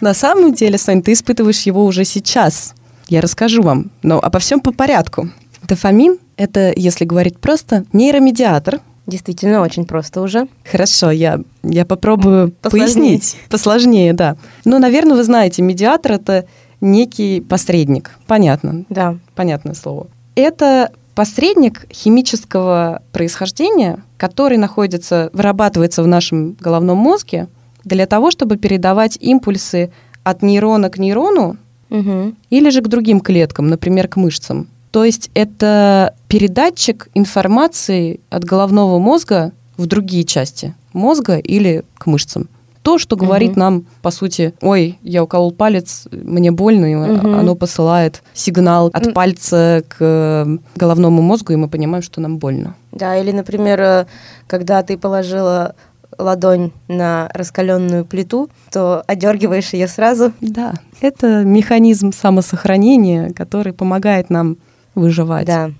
На 0.00 0.14
самом 0.14 0.52
деле, 0.54 0.78
Сонь, 0.78 1.02
ты 1.02 1.12
испытываешь 1.12 1.62
его 1.62 1.84
уже 1.84 2.04
сейчас. 2.04 2.74
Я 3.08 3.20
расскажу 3.20 3.62
вам, 3.62 3.90
но 4.02 4.18
обо 4.18 4.38
всем 4.38 4.60
по 4.60 4.72
порядку. 4.72 5.30
Дофамин 5.62 6.18
Это, 6.36 6.72
если 6.76 7.04
говорить 7.04 7.38
просто, 7.38 7.84
нейромедиатор. 7.92 8.80
Действительно, 9.06 9.60
очень 9.60 9.84
просто 9.86 10.20
уже. 10.20 10.48
Хорошо, 10.68 11.12
я, 11.12 11.38
я 11.62 11.84
попробую 11.86 12.50
Посложнее. 12.60 12.86
пояснить. 13.18 13.36
Посложнее, 13.48 14.12
да. 14.12 14.36
Ну, 14.64 14.78
наверное, 14.80 15.16
вы 15.16 15.22
знаете, 15.22 15.62
медиатор— 15.62 16.12
это 16.14 16.46
некий 16.80 17.40
посредник. 17.40 18.10
Понятно, 18.26 18.84
Да. 18.90 19.16
понятное 19.36 19.74
слово. 19.74 20.08
Это 20.34 20.90
посредник 21.16 21.86
химического 21.90 23.02
происхождения, 23.10 24.04
который 24.18 24.58
находится, 24.58 25.30
вырабатывается 25.32 26.02
в 26.02 26.06
нашем 26.06 26.52
головном 26.60 26.98
мозге 26.98 27.48
для 27.84 28.06
того, 28.06 28.30
чтобы 28.30 28.58
передавать 28.58 29.16
импульсы 29.20 29.90
от 30.22 30.42
нейрона 30.42 30.90
к 30.90 30.98
нейрону 30.98 31.56
Мгм. 31.88 32.36
или 32.50 32.70
же 32.70 32.82
к 32.82 32.88
другим 32.88 33.20
клеткам, 33.20 33.68
например, 33.68 34.08
к 34.08 34.16
мышцам. 34.16 34.68
То 34.90 35.04
есть 35.04 35.30
это 35.34 36.14
передатчик 36.28 37.08
информации 37.14 38.20
от 38.28 38.44
головного 38.44 38.98
мозга 38.98 39.52
в 39.76 39.86
другие 39.86 40.24
части 40.24 40.74
мозга 40.92 41.38
или 41.38 41.84
к 41.96 42.06
мышцам. 42.06 42.48
То, 42.86 42.98
что 42.98 43.16
говорит 43.16 43.50
Мгм. 43.50 43.58
нам, 43.60 43.84
по 44.00 44.12
сути, 44.12 44.54
ой, 44.62 44.96
я 45.02 45.24
уколол 45.24 45.50
палец, 45.50 46.06
мне 46.12 46.52
больно, 46.52 46.86
и 46.86 46.94
Мгм. 46.94 47.34
оно 47.34 47.56
посылает 47.56 48.22
сигнал 48.32 48.90
от 48.92 49.12
пальца 49.12 49.82
к 49.88 49.96
э, 49.98 50.58
головному 50.76 51.20
мозгу, 51.20 51.52
и 51.52 51.56
мы 51.56 51.66
понимаем, 51.68 52.00
что 52.04 52.20
нам 52.20 52.38
больно. 52.38 52.76
Да, 52.92 53.16
или, 53.16 53.32
например, 53.32 53.80
э, 53.80 54.06
когда 54.46 54.84
ты 54.84 54.96
положила 54.96 55.74
ладонь 56.16 56.70
на 56.86 57.28
раскаленную 57.34 58.04
плиту, 58.04 58.50
то 58.70 59.02
одергиваешь 59.08 59.72
ее 59.72 59.88
сразу. 59.88 60.32
Да, 60.40 60.74
это 61.00 61.42
механизм 61.42 62.12
самосохранения, 62.12 63.30
который 63.30 63.72
помогает 63.72 64.30
нам 64.30 64.58
выживать. 64.94 65.46
Да. 65.46 65.72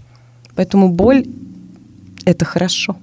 Поэтому 0.57 0.89
боль— 0.89 1.25
это 2.25 2.45
хорошо. 2.45 2.97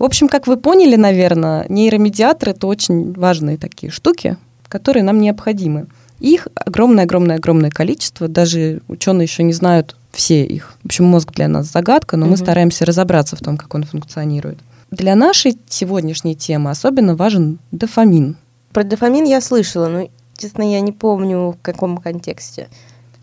В 0.00 0.04
общем, 0.04 0.28
как 0.28 0.46
вы 0.46 0.56
поняли, 0.56 0.96
наверное, 0.96 1.66
нейромедиаторы— 1.68 2.52
это 2.52 2.66
очень 2.66 3.12
важные 3.12 3.58
такие 3.58 3.92
штуки, 3.92 4.38
которые 4.66 5.02
нам 5.02 5.20
необходимы. 5.20 5.88
Их 6.20 6.48
огромное-огромное-огромное 6.54 7.70
количество, 7.70 8.26
даже 8.26 8.80
ученые 8.88 9.24
еще 9.26 9.42
не 9.42 9.52
знают 9.52 9.96
все 10.10 10.42
их. 10.42 10.74
В 10.82 10.86
общем, 10.86 11.04
мозг 11.04 11.32
для 11.34 11.48
нас 11.48 11.66
загадка, 11.70 12.16
но 12.16 12.24
мы 12.24 12.32
Мгм. 12.32 12.38
стараемся 12.38 12.86
разобраться 12.86 13.36
в 13.36 13.40
том, 13.40 13.58
как 13.58 13.74
он 13.74 13.84
функционирует. 13.84 14.58
Для 14.90 15.14
нашей 15.14 15.58
сегодняшней 15.68 16.34
темы 16.34 16.70
особенно 16.70 17.14
важен 17.14 17.58
дофамин. 17.70 18.36
Про 18.72 18.84
дофамин 18.84 19.24
я 19.24 19.42
слышала, 19.42 19.88
но, 19.88 20.08
честно, 20.36 20.62
я 20.62 20.80
не 20.80 20.92
помню, 20.92 21.50
в 21.50 21.58
каком 21.60 21.98
контексте. 21.98 22.68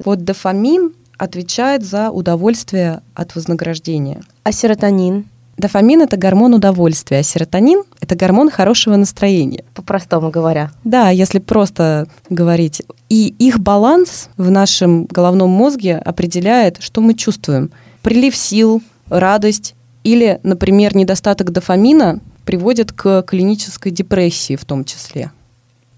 Вот 0.06 0.24
дофамин 0.24 0.94
отвечает 1.18 1.84
за 1.84 2.12
удовольствие 2.12 3.02
от 3.16 3.34
вознаграждения. 3.34 4.22
А 4.44 4.52
серотонин? 4.52 5.26
Дофамин— 5.58 6.02
это 6.04 6.18
гормон 6.18 6.54
удовольствия, 6.54 7.20
а 7.20 7.24
серотонин— 7.24 7.84
это 8.00 8.16
гормон 8.16 8.52
хорошего 8.52 8.96
настроения. 8.96 9.66
По-простому 9.74 10.30
говоря. 10.30 10.72
Да, 10.84 11.10
если 11.10 11.40
просто 11.40 12.08
говорить. 12.30 12.84
И 13.10 13.34
их 13.40 13.60
баланс 13.60 14.30
в 14.38 14.52
нашем 14.52 15.06
головном 15.06 15.50
мозге 15.50 15.98
определяет, 15.98 16.78
что 16.80 17.02
мы 17.02 17.16
чувствуем. 17.16 17.72
Прилив 18.04 18.36
сил, 18.36 18.84
радость 19.08 19.74
или, 20.04 20.40
например, 20.44 20.96
недостаток 20.96 21.52
дофамина 21.52 22.20
приводит 22.46 22.92
к 22.92 23.24
клинической 23.24 23.92
депрессии 23.92 24.56
в 24.56 24.64
том 24.64 24.86
числе. 24.86 25.32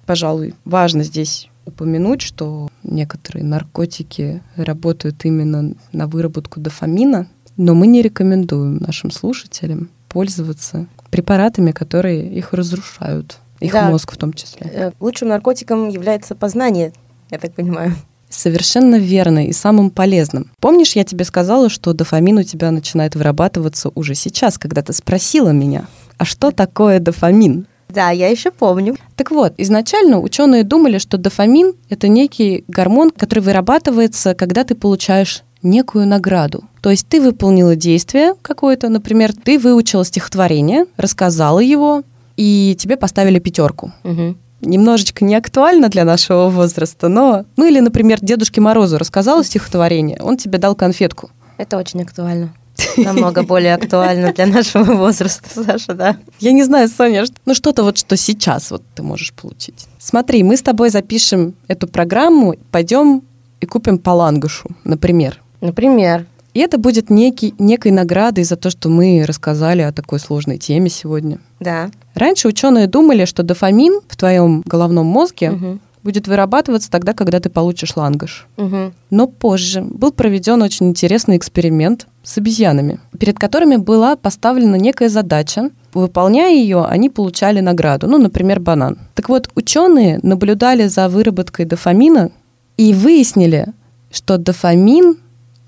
Пожалуй, 0.05 0.55
важно 0.63 1.03
здесь 1.03 1.49
упомянуть, 1.65 2.21
что 2.21 2.69
некоторые 2.83 3.43
наркотики 3.43 4.41
работают 4.55 5.23
именно 5.25 5.75
на 5.91 6.07
выработку 6.07 6.59
дофамина, 6.59 7.27
но 7.59 7.75
мы 7.75 7.87
не 7.87 8.01
рекомендуем 8.01 8.77
нашим 8.77 9.11
слушателям 9.11 9.89
пользоваться 10.07 10.87
препаратами, 11.11 11.71
которые 11.71 12.25
их 12.31 12.53
разрушают, 12.53 13.37
их 13.59 13.73
Да. 13.73 13.89
мозг 13.89 14.13
в 14.13 14.17
том 14.17 14.31
числе. 14.31 14.71
Э, 14.73 14.91
Лучшим 15.01 15.27
наркотиком 15.27 15.89
является 15.89 16.35
познание, 16.35 16.93
я 17.29 17.37
так 17.37 17.53
понимаю. 17.53 17.93
Совершенно 18.29 18.95
верно 18.95 19.47
и 19.47 19.51
самым 19.51 19.89
полезным. 19.89 20.51
Помнишь, 20.61 20.95
я 20.95 21.03
тебе 21.03 21.25
сказала, 21.25 21.67
что 21.67 21.91
дофамин 21.93 22.37
у 22.37 22.43
тебя 22.43 22.71
начинает 22.71 23.15
вырабатываться 23.15 23.91
уже 23.93 24.15
сейчас, 24.15 24.57
когда 24.57 24.81
ты 24.81 24.93
спросила 24.93 25.49
меня, 25.49 25.85
а 26.17 26.23
что 26.25 26.51
такое 26.51 26.99
дофамин? 26.99 27.67
Да, 27.89 28.11
я 28.11 28.29
еще 28.29 28.51
помню. 28.51 28.95
Так 29.15 29.31
вот, 29.31 29.55
изначально 29.57 30.19
ученые 30.21 30.63
думали, 30.63 30.99
что 30.99 31.17
дофамин— 31.17 31.73
это 31.89 32.07
некий 32.07 32.63
гормон, 32.67 33.09
который 33.09 33.39
вырабатывается, 33.39 34.35
когда 34.35 34.63
ты 34.63 34.75
получаешь 34.75 35.43
некую 35.61 36.07
награду. 36.07 36.63
То 36.81 36.89
есть 36.89 37.07
ты 37.07 37.21
выполнила 37.21 37.75
действие 37.75 38.33
какое-то, 38.41 38.89
например, 38.89 39.33
ты 39.33 39.59
выучила 39.59 40.05
стихотворение, 40.05 40.85
рассказала 40.97 41.59
его, 41.59 42.03
и 42.37 42.75
тебе 42.79 42.95
поставили 42.97 43.39
пятерку. 43.39 43.91
Мгм. 44.03 44.37
Немножечко 44.61 45.23
не 45.25 45.35
актуально 45.35 45.89
для 45.89 46.03
нашего 46.05 46.49
возраста, 46.49 47.07
но... 47.07 47.45
Ну 47.57 47.65
или, 47.65 47.79
например, 47.79 48.19
Дедушке 48.21 48.61
Морозу 48.61 48.97
рассказала 48.97 49.43
стихотворение, 49.43 50.19
он 50.21 50.37
тебе 50.37 50.57
дал 50.57 50.75
конфетку. 50.75 51.29
Это 51.57 51.77
очень 51.77 52.01
актуально. 52.01 52.53
Намного 52.97 53.43
более 53.43 53.75
актуально 53.75 54.31
для 54.33 54.45
нашего 54.45 54.93
возраста, 54.93 55.49
Саша, 55.65 55.93
да. 55.93 56.17
Я 56.39 56.53
не 56.53 56.63
знаю, 56.63 56.87
Соня, 56.87 57.25
ш- 57.25 57.33
ну 57.45 57.53
что-то 57.53 57.83
вот, 57.83 57.97
что 57.97 58.15
сейчас 58.15 58.71
вот 58.71 58.83
ты 58.95 59.03
можешь 59.03 59.33
получить. 59.33 59.87
Смотри, 59.99 60.43
мы 60.43 60.55
с 60.55 60.61
тобой 60.61 60.89
запишем 60.89 61.55
эту 61.67 61.87
программу, 61.87 62.55
пойдем 62.71 63.23
и 63.59 63.65
купим 63.65 63.97
по 63.97 64.11
лангушу, 64.11 64.69
например. 64.85 65.41
Например, 65.61 66.25
И 66.55 66.59
это 66.61 66.77
будет 66.79 67.09
некий, 67.11 67.53
некой 67.59 67.91
наградой 67.91 68.43
за 68.43 68.55
то, 68.55 68.69
что 68.71 68.89
мы 68.89 69.23
рассказали 69.27 69.81
о 69.83 69.91
такой 69.91 70.19
сложной 70.19 70.57
теме 70.57 70.89
сегодня. 70.89 71.37
да. 71.59 71.91
Раньше 72.15 72.47
ученые 72.47 72.87
думали, 72.87 73.25
что 73.25 73.43
дофамин 73.43 74.01
в 74.09 74.17
твоем 74.17 74.61
головном 74.65 75.05
мозге 75.05 75.51
Мгм. 75.51 75.79
будет 76.03 76.27
вырабатываться 76.27 76.89
тогда, 76.89 77.13
когда 77.13 77.39
ты 77.39 77.49
получишь 77.49 77.95
лангуш. 77.95 78.47
Мгм. 78.57 78.93
Но 79.11 79.27
позже 79.27 79.81
был 79.81 80.11
проведен 80.11 80.61
очень 80.61 80.87
интересный 80.87 81.37
эксперимент 81.37 82.07
с 82.23 82.37
обезьянами, 82.39 82.99
перед 83.19 83.37
которыми 83.37 83.75
была 83.77 84.15
поставлена 84.15 84.75
некая 84.75 85.07
задача. 85.09 85.69
Выполняя 85.93 86.51
ее, 86.53 86.83
они 86.83 87.09
получали 87.09 87.59
награду, 87.61 88.07
ну, 88.07 88.17
например, 88.17 88.59
банан. 88.59 88.97
Так 89.13 89.29
вот, 89.29 89.49
ученые 89.55 90.19
наблюдали 90.23 90.87
за 90.87 91.07
выработкой 91.09 91.65
дофамина 91.65 92.31
и 92.77 92.93
выяснили, 92.93 93.67
что 94.11 94.37
дофамин 94.37 95.17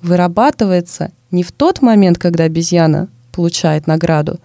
вырабатывается 0.01 1.11
не 1.31 1.43
в 1.43 1.51
тот 1.51 1.81
момент, 1.81 2.17
когда 2.17 2.45
обезьяна 2.45 3.07
получает 3.31 3.87
награду, 3.87 4.39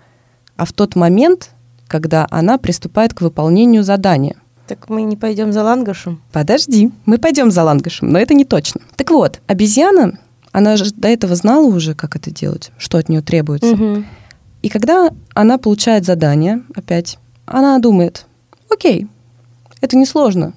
а 0.57 0.65
в 0.65 0.73
тот 0.73 0.97
момент, 0.97 1.51
когда 1.89 2.27
она 2.31 2.59
приступает 2.59 3.15
к 3.15 3.21
выполнению 3.21 3.83
задания. 3.83 4.37
Так 4.67 4.89
мы 4.89 5.03
не 5.03 5.17
пойдем 5.17 5.53
за 5.53 5.63
лангашем? 5.63 6.21
Подожди, 6.33 6.91
мы 7.05 7.19
пойдем 7.19 7.51
за 7.51 7.63
лангашем, 7.63 8.11
но 8.11 8.19
это 8.19 8.35
не 8.35 8.45
точно. 8.45 8.81
Так 8.97 9.11
вот, 9.11 9.41
обезьяна, 9.47 10.19
она 10.53 10.77
же 10.77 10.93
до 10.93 11.09
этого 11.09 11.35
знала 11.37 11.67
уже, 11.67 11.95
как 11.95 12.17
это 12.17 12.31
делать, 12.31 12.71
что 12.79 12.99
от 12.99 13.09
нее 13.09 13.23
требуется. 13.23 13.77
Мгм. 13.77 14.07
И 14.63 14.69
когда 14.69 15.11
она 15.35 15.59
получает 15.59 16.05
задание, 16.05 16.63
опять, 16.75 17.19
она 17.45 17.79
думает, 17.79 18.27
окей, 18.69 19.07
это 19.81 19.97
несложно, 19.97 20.55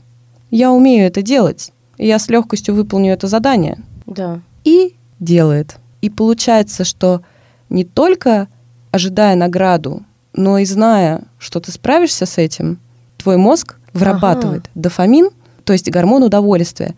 я 0.50 0.72
умею 0.72 1.06
это 1.06 1.22
делать, 1.22 1.72
и 1.98 2.08
я 2.08 2.18
с 2.18 2.30
легкостью 2.30 2.74
выполню 2.74 3.14
это 3.14 3.28
задание. 3.28 3.78
Да. 4.08 4.42
И 4.70 4.96
делает. 5.20 5.78
И 6.02 6.10
получается, 6.12 6.84
что 6.84 7.22
не 7.70 7.84
только 7.84 8.48
ожидая 8.92 9.36
награду, 9.36 10.04
но 10.34 10.60
и 10.60 10.66
зная, 10.66 11.24
что 11.40 11.60
ты 11.60 11.72
справишься 11.72 12.26
с 12.28 12.38
этим, 12.38 12.80
твой 13.18 13.38
мозг 13.38 13.78
вырабатывает 13.94 14.70
дофамин, 14.76 15.30
то 15.64 15.74
есть 15.74 15.90
гормон 15.90 16.22
удовольствия. 16.24 16.94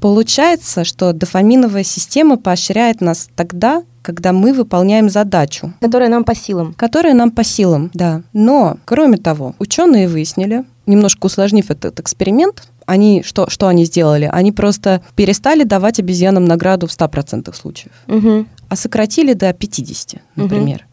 Получается, 0.00 0.84
что 0.84 1.12
дофаминовая 1.12 1.84
система 1.84 2.38
поощряет 2.38 3.02
нас 3.02 3.28
тогда, 3.36 3.82
когда 4.02 4.32
мы 4.32 4.52
выполняем 4.54 5.10
задачу, 5.10 5.72
Которая 5.80 6.08
нам 6.08 6.24
по 6.24 6.34
силам. 6.34 6.74
которая 6.74 7.14
нам 7.14 7.30
по 7.30 7.44
силам, 7.44 7.90
да. 7.94 8.22
Но, 8.32 8.78
кроме 8.86 9.18
того, 9.18 9.54
ученые 9.58 10.08
выяснили, 10.08 10.64
немножко 10.86 11.26
усложнив 11.26 11.70
этот 11.70 12.00
эксперимент, 12.00 12.68
они, 12.86 13.22
что, 13.24 13.48
что 13.50 13.68
они 13.68 13.84
сделали? 13.84 14.28
Они 14.32 14.52
просто 14.52 15.02
перестали 15.16 15.64
давать 15.64 15.98
обезьянам 16.00 16.44
награду 16.44 16.86
в 16.86 16.90
100% 16.90 17.54
случаев, 17.54 17.92
Мгм. 18.06 18.48
а 18.68 18.76
сократили 18.76 19.32
до 19.32 19.52
50, 19.52 20.14
Мгм. 20.14 20.42
например. 20.44 20.86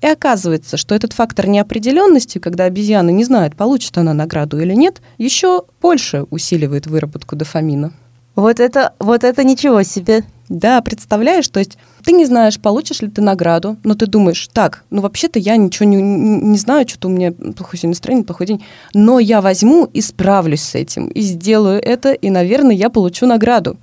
И 0.00 0.06
оказывается, 0.06 0.76
что 0.78 0.94
этот 0.94 1.12
фактор 1.12 1.46
неопределенности, 1.46 2.38
когда 2.38 2.64
обезьяна 2.64 3.10
не 3.10 3.24
знает, 3.24 3.54
получит 3.54 3.98
она 3.98 4.14
награду 4.14 4.58
или 4.60 4.72
нет, 4.74 5.02
еще 5.18 5.64
больше 5.82 6.24
усиливает 6.30 6.86
выработку 6.86 7.36
дофамина. 7.36 7.92
Вот 8.34 8.60
это, 8.60 8.94
вот 8.98 9.24
это 9.24 9.44
ничего 9.44 9.82
себе. 9.82 10.24
Да, 10.48 10.80
представляешь, 10.80 11.46
то 11.48 11.58
есть 11.60 11.76
ты 12.02 12.12
не 12.12 12.26
знаешь, 12.26 12.60
получишь 12.60 13.00
ли 13.00 13.08
ты 13.08 13.22
награду, 13.22 13.76
но 13.84 13.94
ты 13.94 14.06
думаешь, 14.06 14.48
так, 14.52 14.84
ну 14.90 15.00
вообще-то 15.02 15.38
я 15.38 15.56
ничего 15.56 15.86
не, 15.88 15.96
не- 15.96 16.58
знаю, 16.58 16.88
что-то 16.88 17.08
у 17.08 17.10
меня 17.10 17.32
плохое 17.32 17.78
сегодня 17.78 17.90
настроение, 17.90 18.24
плохой 18.24 18.46
день, 18.46 18.64
но 18.94 19.18
я 19.18 19.40
возьму 19.40 19.86
и 19.86 20.00
справлюсь 20.00 20.62
с 20.62 20.74
этим, 20.74 21.08
и 21.08 21.20
сделаю 21.20 21.80
это, 21.82 22.12
и, 22.12 22.30
наверное, 22.30 22.74
я 22.74 22.90
получу 22.90 23.26
награду. 23.26 23.76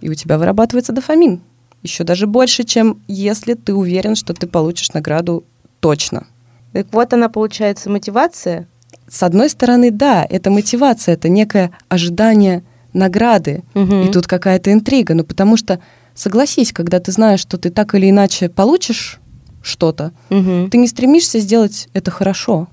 И 0.00 0.08
у 0.08 0.14
тебя 0.14 0.38
вырабатывается 0.38 0.92
дофамин. 0.92 1.40
еще 1.82 2.04
даже 2.04 2.26
больше, 2.26 2.64
чем 2.64 3.00
если 3.08 3.54
ты 3.54 3.74
уверен, 3.74 4.14
что 4.16 4.32
ты 4.34 4.46
получишь 4.46 4.92
награду 4.92 5.44
точно. 5.80 6.26
Так 6.72 6.86
вот 6.92 7.12
она 7.12 7.28
получается 7.28 7.90
мотивация. 7.90 8.68
С 9.08 9.22
одной 9.22 9.48
стороны, 9.50 9.90
да, 9.90 10.26
это 10.28 10.50
мотивация, 10.50 11.14
это 11.14 11.28
некое 11.28 11.72
ожидание 11.88 12.62
награды. 12.92 13.62
Угу. 13.74 13.96
И 14.02 14.08
тут 14.10 14.26
какая-то 14.26 14.72
интрига. 14.72 15.14
Ну, 15.14 15.24
потому 15.24 15.56
что, 15.56 15.80
согласись, 16.20 16.72
когда 16.72 17.00
ты 17.00 17.12
знаешь, 17.12 17.40
что 17.40 17.56
ты 17.56 17.70
так 17.70 17.94
или 17.94 18.10
иначе 18.10 18.48
получишь 18.48 19.20
что-то, 19.62 20.12
Угу. 20.30 20.68
ты 20.70 20.78
не 20.78 20.86
стремишься 20.86 21.38
сделать 21.40 21.88
это 21.94 22.10
хорошо. 22.10 22.68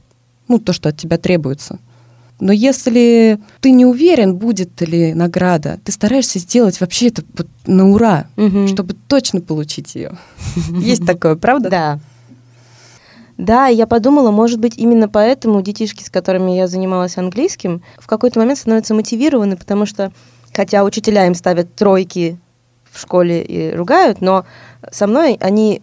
Ну, 0.48 0.60
то, 0.60 0.74
что 0.74 0.90
от 0.90 0.98
тебя 0.98 1.18
требуется. 1.18 1.80
Но 2.40 2.52
если 2.54 3.40
ты 3.62 3.72
не 3.72 3.86
уверен, 3.86 4.36
будет 4.36 4.82
ли 4.82 5.14
награда, 5.14 5.80
ты 5.84 5.92
стараешься 5.92 6.40
сделать 6.40 6.80
вообще 6.80 7.08
это 7.08 7.24
вот 7.38 7.48
на 7.66 7.90
ура, 7.90 8.28
Мгм. 8.36 8.68
чтобы 8.68 8.96
точно 9.08 9.42
получить 9.42 9.96
ее. 9.96 10.18
Есть 10.80 11.06
такое, 11.06 11.36
правда? 11.36 11.70
Да. 11.70 12.00
Да, 13.38 13.68
я 13.68 13.86
подумала, 13.88 14.32
может 14.32 14.60
быть, 14.60 14.78
именно 14.78 15.08
поэтому 15.08 15.62
детишки, 15.62 16.04
с 16.04 16.10
которыми 16.10 16.52
я 16.52 16.68
занималась 16.68 17.18
английским, 17.18 17.82
в 18.00 18.08
какой-то 18.08 18.40
момент 18.40 18.58
становятся 18.60 18.94
мотивированы, 18.96 19.56
потому 19.58 19.86
что, 19.86 20.12
хотя 20.54 20.84
учителя 20.84 21.28
им 21.28 21.36
ставят 21.36 21.74
тройки 21.76 22.40
в 22.98 23.02
школе 23.02 23.42
и 23.42 23.74
ругают, 23.76 24.22
но 24.22 24.46
со 24.92 25.08
мной 25.08 25.38
они 25.40 25.82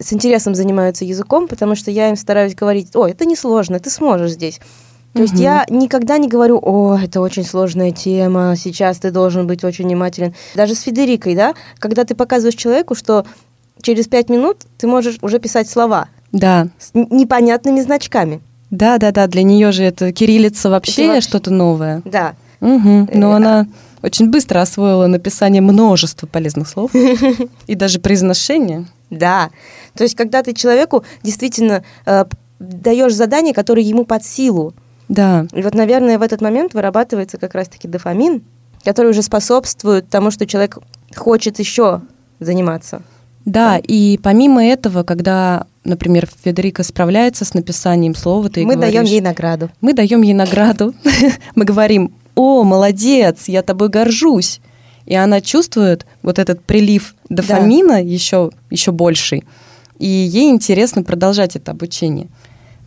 с 0.00 0.12
интересом 0.12 0.54
занимаются 0.54 1.04
языком, 1.04 1.48
потому 1.48 1.74
что 1.74 1.90
я 1.90 2.08
им 2.08 2.16
стараюсь 2.16 2.54
говорить, 2.54 2.94
ой, 2.94 3.10
это 3.10 3.24
несложно, 3.26 3.80
ты 3.80 3.90
сможешь 3.90 4.32
здесь. 4.32 4.60
То 5.14 5.22
есть 5.22 5.34
Мгм. 5.34 5.42
я 5.42 5.66
никогда 5.70 6.18
не 6.18 6.28
говорю, 6.28 6.60
о, 6.62 6.96
это 7.02 7.20
очень 7.20 7.44
сложная 7.44 7.90
тема, 7.90 8.54
сейчас 8.56 8.98
ты 8.98 9.10
должен 9.10 9.46
быть 9.46 9.64
очень 9.64 9.86
внимателен. 9.86 10.34
Даже 10.54 10.74
с 10.74 10.82
Федерикой, 10.82 11.34
да, 11.34 11.54
когда 11.78 12.04
ты 12.04 12.14
показываешь 12.14 12.54
человеку, 12.54 12.94
что 12.94 13.24
через 13.82 14.06
пять 14.06 14.28
минут 14.28 14.58
ты 14.76 14.86
можешь 14.86 15.18
уже 15.22 15.38
писать 15.40 15.68
слова 15.68 16.06
Да, 16.30 16.68
с 16.78 16.90
непонятными 16.94 17.80
значками. 17.80 18.40
да, 18.70 18.98
да, 18.98 19.10
да. 19.10 19.26
Для 19.26 19.42
нее 19.42 19.72
же 19.72 19.82
это 19.82 20.12
кириллица 20.12 20.68
вообще, 20.70 21.04
Это 21.04 21.12
вообще- 21.14 21.28
что-то 21.28 21.50
новое. 21.50 22.02
Да. 22.04 22.34
Мгм. 22.60 23.08
Но 23.14 23.32
Э, 23.32 23.36
она 23.36 23.66
очень 24.02 24.30
быстро 24.30 24.60
освоила 24.62 25.06
написание 25.06 25.62
множества 25.62 26.26
полезных 26.26 26.68
слов 26.68 26.92
и 27.66 27.74
даже 27.74 27.98
произношение. 28.00 28.86
Да. 29.10 29.50
То 29.94 30.04
есть, 30.04 30.14
когда 30.14 30.42
ты 30.42 30.52
человеку 30.52 31.04
действительно 31.22 31.82
э, 32.06 32.24
даешь 32.58 33.14
задание, 33.14 33.54
которое 33.54 33.82
ему 33.82 34.04
под 34.04 34.24
силу. 34.24 34.74
Да, 35.08 35.46
И 35.54 35.62
вот, 35.62 35.74
наверное, 35.74 36.18
в 36.18 36.22
этот 36.22 36.40
момент 36.42 36.74
вырабатывается 36.74 37.38
как 37.38 37.54
раз-таки 37.54 37.88
дофамин, 37.88 38.42
который 38.84 39.10
уже 39.10 39.22
способствует 39.22 40.08
тому, 40.10 40.30
что 40.30 40.46
человек 40.46 40.78
хочет 41.16 41.58
еще 41.58 42.02
заниматься. 42.40 43.02
да. 43.46 43.78
И 43.78 44.18
помимо 44.22 44.62
этого, 44.64 45.02
когда, 45.04 45.66
например, 45.84 46.28
Федерика 46.44 46.82
справляется 46.82 47.46
с 47.46 47.54
написанием 47.54 48.14
слова, 48.14 48.50
ты 48.50 48.64
Мы 48.66 48.76
даем 48.76 49.04
ей 49.04 49.22
награду. 49.22 49.70
мы 49.80 49.94
даем 49.94 50.20
ей 50.22 50.34
награду. 50.34 50.94
Мы 51.54 51.64
говорим, 51.64 52.12
о, 52.38 52.62
молодец, 52.62 53.48
я 53.48 53.62
тобой 53.62 53.88
горжусь. 53.88 54.60
И 55.06 55.14
она 55.16 55.40
чувствует 55.40 56.06
вот 56.22 56.38
этот 56.38 56.62
прилив 56.62 57.16
дофамина 57.28 58.00
еще, 58.00 58.50
еще 58.70 58.92
больший. 58.92 59.42
И 59.98 60.06
ей 60.06 60.48
интересно 60.50 61.02
продолжать 61.02 61.56
это 61.56 61.72
обучение. 61.72 62.28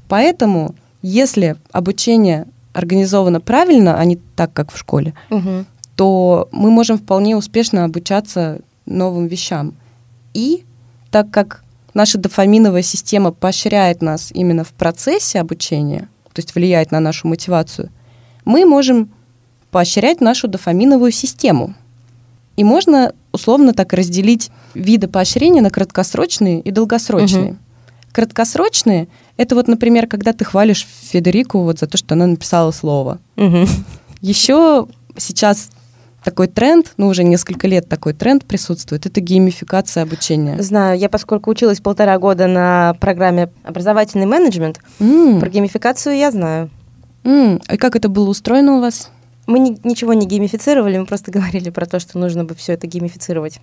Поэтому, 0.07 0.73
если 1.01 1.57
обучение 1.73 2.45
организовано 2.71 3.41
правильно, 3.41 3.99
а 3.99 4.05
не 4.05 4.17
так, 4.37 4.53
как 4.53 4.71
в 4.71 4.77
школе, 4.77 5.13
Мгм. 5.29 5.65
то 5.97 6.47
мы 6.53 6.71
можем 6.71 6.97
вполне 6.97 7.35
успешно 7.35 7.83
обучаться 7.83 8.59
новым 8.85 9.27
вещам. 9.27 9.73
И 10.33 10.63
так 11.09 11.29
как 11.29 11.63
наша 11.93 12.17
дофаминовая 12.17 12.83
система 12.83 13.31
поощряет 13.33 14.01
нас 14.01 14.31
именно 14.33 14.63
в 14.63 14.71
процессе 14.71 15.41
обучения, 15.41 16.07
то 16.31 16.39
есть 16.39 16.55
влияет 16.55 16.91
на 16.91 17.01
нашу 17.01 17.27
мотивацию, 17.27 17.89
мы 18.45 18.63
можем 18.65 19.09
поощрять 19.71 20.21
нашу 20.21 20.47
дофаминовую 20.47 21.11
систему. 21.11 21.73
И 22.57 22.63
можно 22.63 23.13
условно 23.31 23.73
так 23.73 23.93
разделить 23.93 24.51
виды 24.75 25.07
поощрения 25.07 25.61
на 25.61 25.69
краткосрочные 25.69 26.59
и 26.59 26.69
долгосрочные. 26.71 27.51
Мгм. 27.51 27.59
Краткосрочные— 28.11 29.07
это 29.37 29.55
вот, 29.55 29.67
например, 29.69 30.05
когда 30.07 30.33
ты 30.33 30.43
хвалишь 30.43 30.85
Федерику 31.11 31.59
вот 31.63 31.79
за 31.79 31.87
то, 31.87 31.97
что 31.97 32.13
она 32.13 32.27
написала 32.27 32.71
слово. 32.71 33.19
Мгм. 33.37 33.65
Еще 34.19 34.87
сейчас 35.17 35.69
такой 36.23 36.47
тренд, 36.47 36.91
ну 36.97 37.07
уже 37.07 37.23
несколько 37.23 37.67
лет 37.67 37.87
такой 37.89 38.13
тренд 38.13 38.45
присутствует, 38.45 39.05
это 39.05 39.21
геймификация 39.21 40.03
обучения. 40.03 40.61
Знаю, 40.61 40.99
я 40.99 41.09
поскольку 41.09 41.49
училась 41.49 41.79
полтора 41.79 42.19
года 42.19 42.47
на 42.47 42.95
программе 42.99 43.49
образовательный 43.63 44.27
менеджмент, 44.27 44.79
М, 44.99 45.39
про 45.39 45.49
геймификацию 45.49 46.17
я 46.17 46.31
знаю. 46.31 46.69
м, 47.23 47.61
И 47.71 47.77
как 47.77 47.95
это 47.95 48.09
было 48.09 48.29
устроено 48.29 48.77
у 48.77 48.81
вас? 48.81 49.09
Мы 49.47 49.59
ни- 49.59 49.77
ничего 49.83 50.13
не 50.13 50.25
геймифицировали, 50.25 50.97
мы 50.97 51.05
просто 51.05 51.31
говорили 51.37 51.69
про 51.69 51.85
то, 51.85 51.99
что 51.99 52.17
нужно 52.19 52.43
бы 52.45 52.55
все 52.55 52.73
это 52.73 52.87
геймифицировать. 52.87 53.59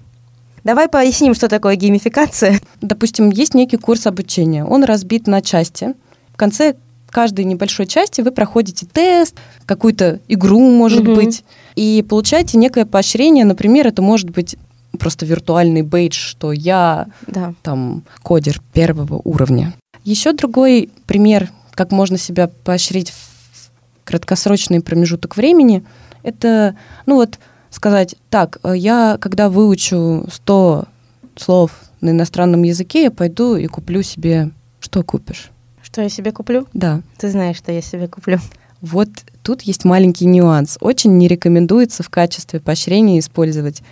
Давай 0.65 0.89
поясним, 0.89 1.35
что 1.35 1.49
такое 1.49 1.77
геймификация. 1.77 2.61
Допустим, 2.81 3.31
есть 3.31 3.55
некий 3.55 3.77
курс 3.77 4.07
обучения, 4.07 4.65
он 4.65 4.85
разбит 4.85 5.27
на 5.27 5.41
части. 5.41 5.95
В 6.33 6.37
конце 6.37 6.75
каждой 7.11 7.45
небольшой 7.47 7.87
части 7.87 8.21
вы 8.21 8.33
проходите 8.33 8.85
тест, 8.85 9.35
какую-то 9.67 10.21
игру, 10.29 10.61
может 10.71 11.05
Мгм. 11.05 11.15
быть, 11.15 11.45
и 11.75 12.05
получаете 12.07 12.59
некое 12.59 12.85
поощрение. 12.87 13.45
Например, 13.45 13.87
это 13.87 14.03
может 14.03 14.31
быть 14.31 14.57
просто 14.99 15.25
виртуальный 15.25 15.83
бейдж, 15.83 16.15
что 16.19 16.53
я 16.53 17.07
Да. 17.27 17.55
там 17.63 18.03
кодер 18.23 18.61
первого 18.73 19.21
уровня. 19.25 19.75
Еще 20.05 20.33
другой 20.33 20.91
пример, 21.07 21.51
как 21.73 21.93
можно 21.93 22.19
себя 22.19 22.49
поощрить 22.65 23.11
в 23.11 23.28
краткосрочный 24.09 24.81
промежуток 24.81 25.37
времени, 25.37 25.85
это, 26.23 26.75
ну 27.05 27.17
вот, 27.17 27.39
сказать, 27.69 28.17
так, 28.31 28.59
э, 28.63 28.73
я 28.75 29.19
когда 29.21 29.51
выучу 29.51 30.25
100 30.33 30.85
слов 31.37 31.73
на 32.01 32.11
иностранном 32.11 32.63
языке, 32.63 33.05
я 33.05 33.11
пойду 33.11 33.57
и 33.57 33.67
куплю 33.67 34.03
себе... 34.03 34.51
Что 34.81 35.03
купишь? 35.03 35.51
Что 35.83 36.01
я 36.01 36.09
себе 36.09 36.33
куплю? 36.33 36.67
Да. 36.73 37.03
Ты 37.19 37.31
знаешь, 37.31 37.57
что 37.57 37.71
я 37.71 37.83
себе 37.83 38.09
куплю. 38.09 38.39
Вот 38.81 39.09
тут 39.43 39.63
есть 39.63 39.85
маленький 39.85 40.25
нюанс. 40.25 40.79
Очень 40.81 41.19
не 41.19 41.29
рекомендуется 41.29 42.03
в 42.03 42.09
качестве 42.09 42.61
поощрения 42.61 43.19
использовать 43.19 43.83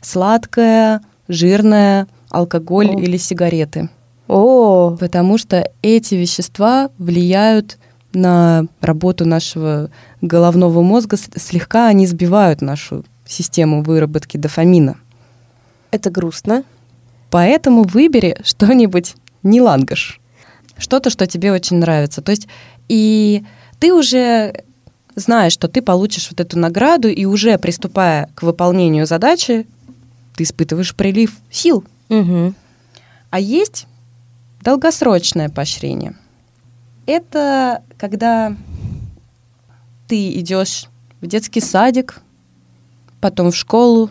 сладкое, 0.00 1.02
жирное, 1.28 2.06
алкоголь 2.30 2.90
О. 2.90 3.00
или 3.00 3.16
сигареты. 3.18 3.90
О, 4.28 4.96
Потому 4.98 5.36
что 5.36 5.70
эти 5.82 6.14
вещества 6.14 6.90
влияют 6.98 7.78
на 8.12 8.66
работу 8.80 9.26
нашего 9.26 9.90
головного 10.22 10.82
мозга, 10.82 11.16
слегка 11.16 11.88
они 11.88 12.06
сбивают 12.06 12.62
нашу 12.62 13.04
систему 13.26 13.82
выработки 13.82 14.36
дофамина. 14.36 14.96
это 15.90 16.10
грустно. 16.10 16.64
Поэтому 17.30 17.82
выбери 17.82 18.36
что-нибудь 18.44 19.16
не 19.42 19.60
лангаш. 19.60 20.20
Что-то, 20.78 21.10
что 21.10 21.26
тебе 21.26 21.52
очень 21.52 21.78
нравится. 21.78 22.22
То 22.22 22.30
есть 22.30 22.48
и 22.88 23.44
ты 23.78 23.92
уже 23.92 24.62
знаешь, 25.14 25.52
что 25.52 25.68
ты 25.68 25.82
получишь 25.82 26.28
вот 26.30 26.40
эту 26.40 26.58
награду, 26.58 27.08
и 27.08 27.24
уже 27.24 27.58
приступая 27.58 28.28
к 28.34 28.42
выполнению 28.42 29.06
задачи, 29.06 29.66
ты 30.36 30.44
испытываешь 30.44 30.94
прилив 30.94 31.36
сил. 31.50 31.84
Мгм. 32.08 32.54
А 33.30 33.40
есть 33.40 33.86
долгосрочное 34.60 35.48
поощрение. 35.48 36.14
Это 37.06 37.82
когда 37.98 38.56
ты 40.08 40.38
идешь 40.38 40.86
в 41.20 41.26
детский 41.26 41.60
садик, 41.60 42.20
потом 43.20 43.50
в 43.50 43.56
школу, 43.56 44.10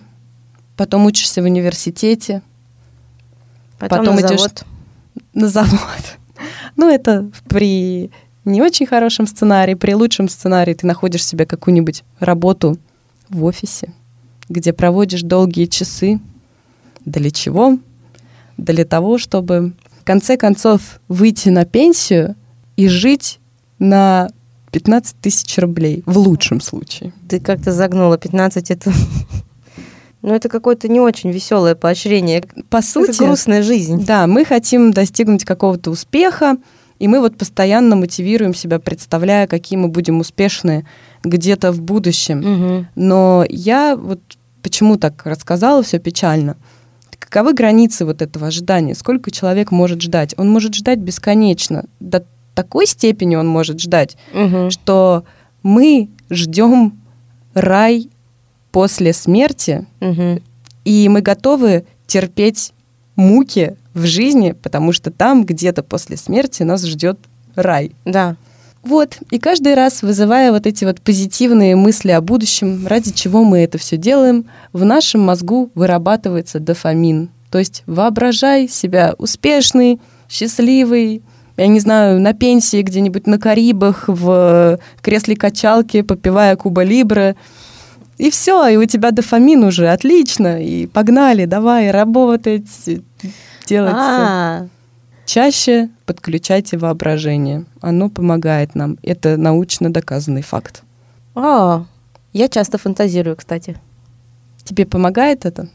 потом 0.77 1.05
учишься 1.05 1.41
в 1.41 1.45
университете, 1.45 2.41
Потом, 3.77 3.99
Потом 3.99 4.15
на 4.15 4.19
идешь- 4.21 4.39
завод. 4.39 4.63
на 5.33 5.47
завод. 5.49 5.79
Ну, 6.77 6.89
это 6.89 7.29
при 7.47 8.09
не 8.45 8.61
очень 8.61 8.85
хорошем 8.85 9.27
сценарии, 9.27 9.73
при 9.73 9.93
лучшем 9.93 10.27
сценарии 10.29 10.73
ты 10.73 10.85
находишь 10.87 11.25
себе 11.25 11.45
какую-нибудь 11.45 12.03
работу 12.19 12.77
в 13.29 13.43
офисе, 13.43 13.93
где 14.49 14.71
проводишь 14.73 15.21
долгие 15.23 15.65
часы. 15.65 16.19
Для 17.05 17.31
чего? 17.31 17.77
Для 18.57 18.85
того, 18.85 19.17
чтобы 19.17 19.73
в 20.01 20.03
конце 20.05 20.37
концов 20.37 20.99
выйти 21.07 21.49
на 21.49 21.65
пенсию 21.65 22.35
и 22.77 22.87
жить 22.87 23.39
на 23.79 24.29
15 24.71 25.17
тысяч 25.21 25.57
рублей, 25.57 26.03
в 26.05 26.17
лучшем 26.17 26.59
случае. 26.59 27.13
Ты 27.29 27.39
как-то 27.39 27.71
загнула 27.71 28.17
15 28.17 28.71
это... 28.71 28.91
Ну, 30.21 30.33
это 30.33 30.49
какое-то 30.49 30.87
не 30.87 30.99
очень 30.99 31.29
веселое 31.29 31.75
поощрение. 31.75 32.41
По 32.71 32.77
Это 32.77 32.87
сути, 32.87 33.19
грустная 33.19 33.61
жизнь. 33.61 34.03
Да, 34.05 34.25
мы 34.25 34.43
хотим 34.43 34.89
достигнуть 34.89 35.45
какого-то 35.45 35.91
успеха, 35.91 36.57
и 36.97 37.07
мы 37.07 37.19
вот 37.19 37.37
постоянно 37.37 37.95
мотивируем 37.95 38.55
себя, 38.55 38.79
представляя, 38.79 39.45
какие 39.45 39.77
мы 39.77 39.87
будем 39.87 40.19
успешны 40.19 40.87
где-то 41.23 41.71
в 41.71 41.79
будущем. 41.79 42.39
Мгм. 42.39 42.87
Но 42.95 43.45
я 43.49 43.95
вот 43.95 44.19
почему 44.63 44.97
так 44.97 45.27
рассказала 45.27 45.83
все 45.83 45.99
печально. 45.99 46.57
каковы 47.19 47.53
границы 47.53 48.03
вот 48.03 48.23
этого 48.23 48.47
ожидания? 48.47 48.95
Сколько 48.95 49.29
человек 49.29 49.69
может 49.71 50.01
ждать? 50.01 50.33
Он 50.37 50.49
может 50.49 50.73
ждать 50.73 50.97
бесконечно. 50.97 51.85
До 51.99 52.25
такой 52.55 52.87
степени 52.87 53.35
он 53.35 53.47
может 53.47 53.79
ждать, 53.79 54.17
Мгм. 54.33 54.71
что 54.71 55.23
мы 55.61 56.09
ждем 56.29 56.99
рай 57.53 58.09
после 58.71 59.13
смерти, 59.13 59.85
Мгм. 59.99 60.41
и 60.85 61.07
мы 61.09 61.21
готовы 61.21 61.85
терпеть 62.07 62.73
муки 63.15 63.75
в 63.93 64.05
жизни, 64.05 64.51
потому 64.51 64.91
что 64.91 65.11
там 65.11 65.45
где-то 65.45 65.83
после 65.83 66.17
смерти 66.17 66.63
нас 66.63 66.83
ждет 66.83 67.19
рай. 67.55 67.91
Да. 68.05 68.35
Вот, 68.83 69.17
и 69.31 69.39
каждый 69.39 69.73
раз, 69.73 70.03
вызывая 70.03 70.51
вот 70.51 70.67
эти 70.67 70.85
вот 70.85 71.01
позитивные 71.01 71.75
мысли 71.75 72.11
о 72.11 72.21
будущем, 72.21 72.85
ради 72.85 73.11
чего 73.13 73.43
мы 73.43 73.59
это 73.59 73.77
все 73.79 73.97
делаем, 73.97 74.45
в 74.73 74.83
нашем 74.85 75.21
мозгу 75.21 75.71
вырабатывается 75.73 76.59
дофамин. 76.59 77.29
То 77.49 77.57
есть 77.57 77.81
воображай 77.87 78.67
себя 78.67 79.15
успешный, 79.17 79.99
счастливый, 80.29 81.23
я 81.57 81.67
не 81.67 81.79
знаю, 81.79 82.19
на 82.19 82.33
пенсии 82.33 82.81
где-нибудь 82.81 83.27
на 83.27 83.39
Карибах, 83.39 84.05
в 84.07 84.79
кресле 85.01 85.35
качалки, 85.35 86.01
попивая 86.01 86.55
Куба 86.55 86.83
Либре. 86.83 87.35
И 88.17 88.29
все, 88.29 88.67
и 88.67 88.77
у 88.77 88.85
тебя 88.85 89.11
дофамин 89.11 89.63
уже, 89.63 89.89
отлично, 89.89 90.63
и 90.63 90.87
погнали, 90.87 91.45
давай 91.45 91.91
работать, 91.91 92.67
делать. 93.65 93.93
всё. 93.93 93.97
А, 93.97 94.67
Чаще 95.25 95.89
подключайте 96.05 96.77
воображение. 96.77 97.65
Оно 97.81 98.09
помогает 98.09 98.75
нам. 98.75 98.97
Это 99.01 99.37
научно 99.37 99.91
доказанный 99.91 100.43
факт. 100.43 100.83
О, 101.33 101.85
я 102.31 102.47
часто 102.47 102.77
фантазирую, 102.77 103.35
кстати. 103.35 103.75
Тебе 104.63 104.85
помогает 104.85 105.45
это? 105.45 105.67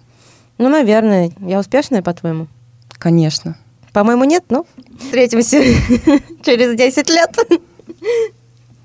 Ну, 0.56 0.68
наверное. 0.68 1.32
Я 1.40 1.58
успешная, 1.58 2.00
по-твоему? 2.00 2.46
Конечно. 2.90 3.56
По-моему, 3.92 4.24
нет, 4.24 4.44
но 4.50 4.66
встретимся 4.98 5.58
через 6.44 6.76
10 6.76 7.10
лет. 7.10 7.36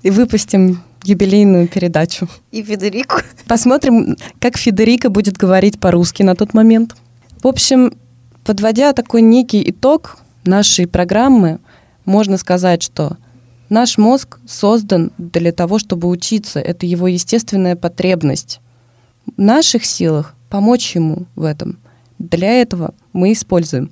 И 0.02 0.10
выпустим 0.10 0.82
юбилейную 1.04 1.68
передачу. 1.68 2.28
И 2.50 2.62
Федерику. 2.62 3.20
Посмотрим, 3.46 4.16
как 4.40 4.56
Федерика 4.56 5.10
будет 5.10 5.36
говорить 5.36 5.78
по-русски 5.78 6.22
на 6.22 6.34
тот 6.34 6.54
момент. 6.54 6.96
В 7.42 7.46
общем, 7.46 7.94
подводя 8.44 8.92
такой 8.92 9.22
некий 9.22 9.68
итог 9.70 10.18
нашей 10.44 10.86
программы, 10.86 11.60
можно 12.04 12.36
сказать, 12.38 12.82
что 12.82 13.16
наш 13.68 13.98
мозг 13.98 14.38
создан 14.46 15.12
для 15.18 15.52
того, 15.52 15.78
чтобы 15.78 16.08
учиться. 16.08 16.60
Это 16.60 16.86
его 16.86 17.06
естественная 17.06 17.76
потребность. 17.76 18.60
В 19.36 19.40
наших 19.40 19.84
силах 19.84 20.34
помочь 20.50 20.94
ему 20.94 21.26
в 21.36 21.44
этом. 21.44 21.78
Для 22.18 22.60
этого 22.60 22.94
мы 23.12 23.32
используем 23.32 23.90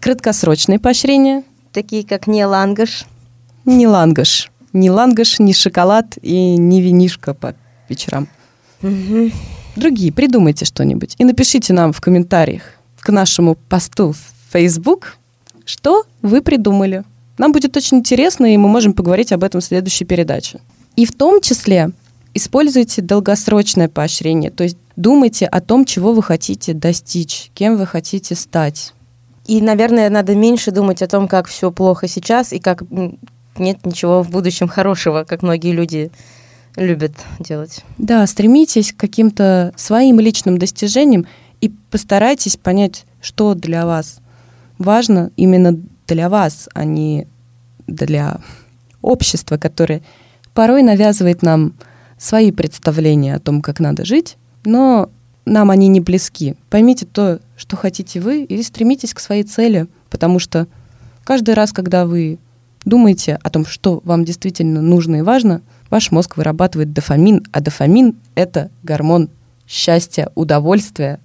краткосрочные 0.00 0.78
поощрения, 0.78 1.44
Такие, 1.72 2.04
как 2.04 2.26
не 2.26 2.44
лангаш. 2.44 3.04
не 3.64 3.86
лангаш. 3.86 4.50
Не 4.72 4.90
лангаш, 4.90 5.38
не 5.38 5.52
шоколад 5.52 6.18
и 6.22 6.56
не 6.56 6.82
винишко 6.82 7.34
по 7.34 7.54
вечерам. 7.88 8.28
Другие, 9.76 10.12
придумайте 10.12 10.64
что-нибудь 10.64 11.14
и 11.18 11.24
напишите 11.24 11.72
нам 11.72 11.92
в 11.92 12.00
комментариях 12.00 12.62
к 13.00 13.10
нашему 13.10 13.54
посту 13.54 14.12
в 14.12 14.18
Facebook, 14.52 15.16
что 15.64 16.04
вы 16.22 16.42
придумали. 16.42 17.04
Нам 17.38 17.52
будет 17.52 17.76
очень 17.76 17.98
интересно, 17.98 18.52
и 18.52 18.56
мы 18.56 18.68
можем 18.68 18.92
поговорить 18.92 19.32
об 19.32 19.44
этом 19.44 19.60
в 19.60 19.64
следующей 19.64 20.04
передаче. 20.04 20.60
И 20.96 21.06
в 21.06 21.12
том 21.12 21.40
числе 21.40 21.92
используйте 22.34 23.02
долгосрочное 23.02 23.88
поощрение, 23.88 24.50
то 24.50 24.64
есть 24.64 24.76
думайте 24.96 25.46
о 25.46 25.60
том, 25.60 25.84
чего 25.84 26.12
вы 26.12 26.22
хотите 26.22 26.74
достичь, 26.74 27.50
кем 27.54 27.76
вы 27.76 27.86
хотите 27.86 28.34
стать. 28.34 28.92
И, 29.48 29.62
наверное, 29.62 30.10
надо 30.10 30.36
меньше 30.36 30.70
думать 30.70 31.00
о 31.00 31.08
том, 31.08 31.26
как 31.26 31.48
все 31.48 31.72
плохо 31.72 32.06
сейчас 32.06 32.52
и 32.52 32.60
как 32.60 32.84
нет 33.56 33.84
ничего 33.86 34.22
в 34.22 34.30
будущем 34.30 34.68
хорошего, 34.68 35.24
как 35.24 35.42
многие 35.42 35.72
люди 35.72 36.10
любят 36.76 37.12
делать. 37.40 37.82
Да, 37.96 38.26
стремитесь 38.26 38.92
к 38.92 38.98
каким-то 38.98 39.72
своим 39.74 40.20
личным 40.20 40.58
достижениям 40.58 41.26
и 41.62 41.70
постарайтесь 41.90 42.58
понять, 42.58 43.06
что 43.22 43.54
для 43.54 43.86
вас 43.86 44.20
важно 44.76 45.30
именно 45.36 45.80
для 46.06 46.28
вас, 46.28 46.68
а 46.74 46.84
не 46.84 47.26
для 47.86 48.40
общества, 49.00 49.56
которое 49.56 50.02
порой 50.52 50.82
навязывает 50.82 51.40
нам 51.40 51.72
свои 52.18 52.52
представления 52.52 53.34
о 53.34 53.40
том, 53.40 53.62
как 53.62 53.80
надо 53.80 54.04
жить, 54.04 54.36
но 54.66 55.08
нам 55.52 55.70
они 55.70 55.88
не 55.88 56.00
близки. 56.00 56.54
Поймите 56.70 57.06
то, 57.06 57.40
что 57.56 57.76
хотите 57.76 58.20
вы, 58.20 58.44
и 58.44 58.62
стремитесь 58.62 59.14
к 59.14 59.20
своей 59.20 59.42
цели, 59.42 59.86
потому 60.10 60.38
что 60.38 60.66
каждый 61.24 61.54
раз, 61.54 61.72
когда 61.72 62.06
вы 62.06 62.38
думаете 62.84 63.38
о 63.42 63.50
том, 63.50 63.66
что 63.66 64.00
вам 64.04 64.24
действительно 64.24 64.80
нужно 64.80 65.16
и 65.16 65.22
важно, 65.22 65.62
ваш 65.90 66.10
мозг 66.10 66.36
вырабатывает 66.36 66.92
дофамин, 66.92 67.44
а 67.52 67.60
дофамин— 67.60 68.16
это 68.34 68.70
гормон 68.82 69.30
счастья, 69.66 70.30
удовольствия. 70.34 71.20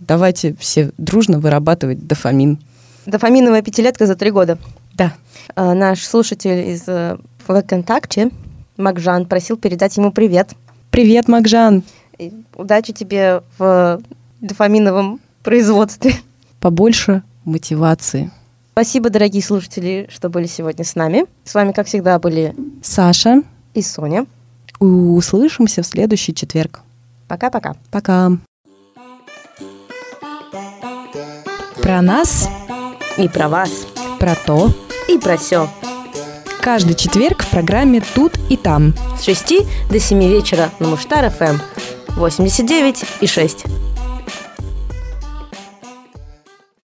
Давайте 0.00 0.54
все 0.58 0.90
дружно 0.98 1.38
вырабатывать 1.38 2.06
дофамин. 2.06 2.58
Дофаминовая 3.06 3.62
пятилетка 3.62 4.06
за 4.06 4.16
три 4.16 4.30
года. 4.30 4.58
Да. 4.94 5.14
А, 5.54 5.74
Наш 5.74 6.04
слушатель 6.04 6.70
из 6.70 6.84
э, 6.86 7.16
ВКонтакте, 7.46 8.30
Макжан, 8.76 9.26
просил 9.26 9.56
передать 9.56 9.96
ему 9.96 10.12
привет. 10.12 10.50
Привет, 10.90 11.28
Макжан. 11.28 11.82
И 12.18 12.32
удачи 12.54 12.92
тебе 12.92 13.42
в 13.58 14.00
дофаминовом 14.40 15.20
производстве. 15.42 16.14
Побольше 16.60 17.22
мотивации. 17.44 18.30
Спасибо, 18.72 19.08
дорогие 19.10 19.42
слушатели, 19.42 20.08
что 20.12 20.28
были 20.28 20.46
сегодня 20.46 20.84
с 20.84 20.94
нами. 20.94 21.26
С 21.44 21.54
вами, 21.54 21.72
как 21.72 21.86
всегда, 21.86 22.18
были 22.18 22.54
Саша, 22.82 23.42
и 23.74 23.82
Соня. 23.82 24.26
услышимся 24.80 25.82
в 25.82 25.86
следующий 25.86 26.34
четверг. 26.34 26.80
Пока-пока. 27.28 27.76
Пока. 27.90 28.32
Про 31.82 32.02
нас, 32.02 32.48
И 33.16 33.28
про 33.28 33.48
вас, 33.48 33.70
про 34.18 34.34
то. 34.34 34.70
и 35.08 35.18
про 35.18 35.36
все. 35.36 35.68
Каждый 36.60 36.94
четверг 36.94 37.42
в 37.42 37.50
программе 37.50 38.02
«Тут 38.14 38.32
и 38.50 38.56
там». 38.56 38.92
С 39.18 39.24
6 39.24 39.54
до 39.88 40.00
7 40.00 40.18
вечера 40.26 40.70
на 40.80 40.88
Муштар 40.88 41.30
ФМ 41.30 41.56
89 42.16 43.04
и 43.20 43.26
6. 43.26 43.64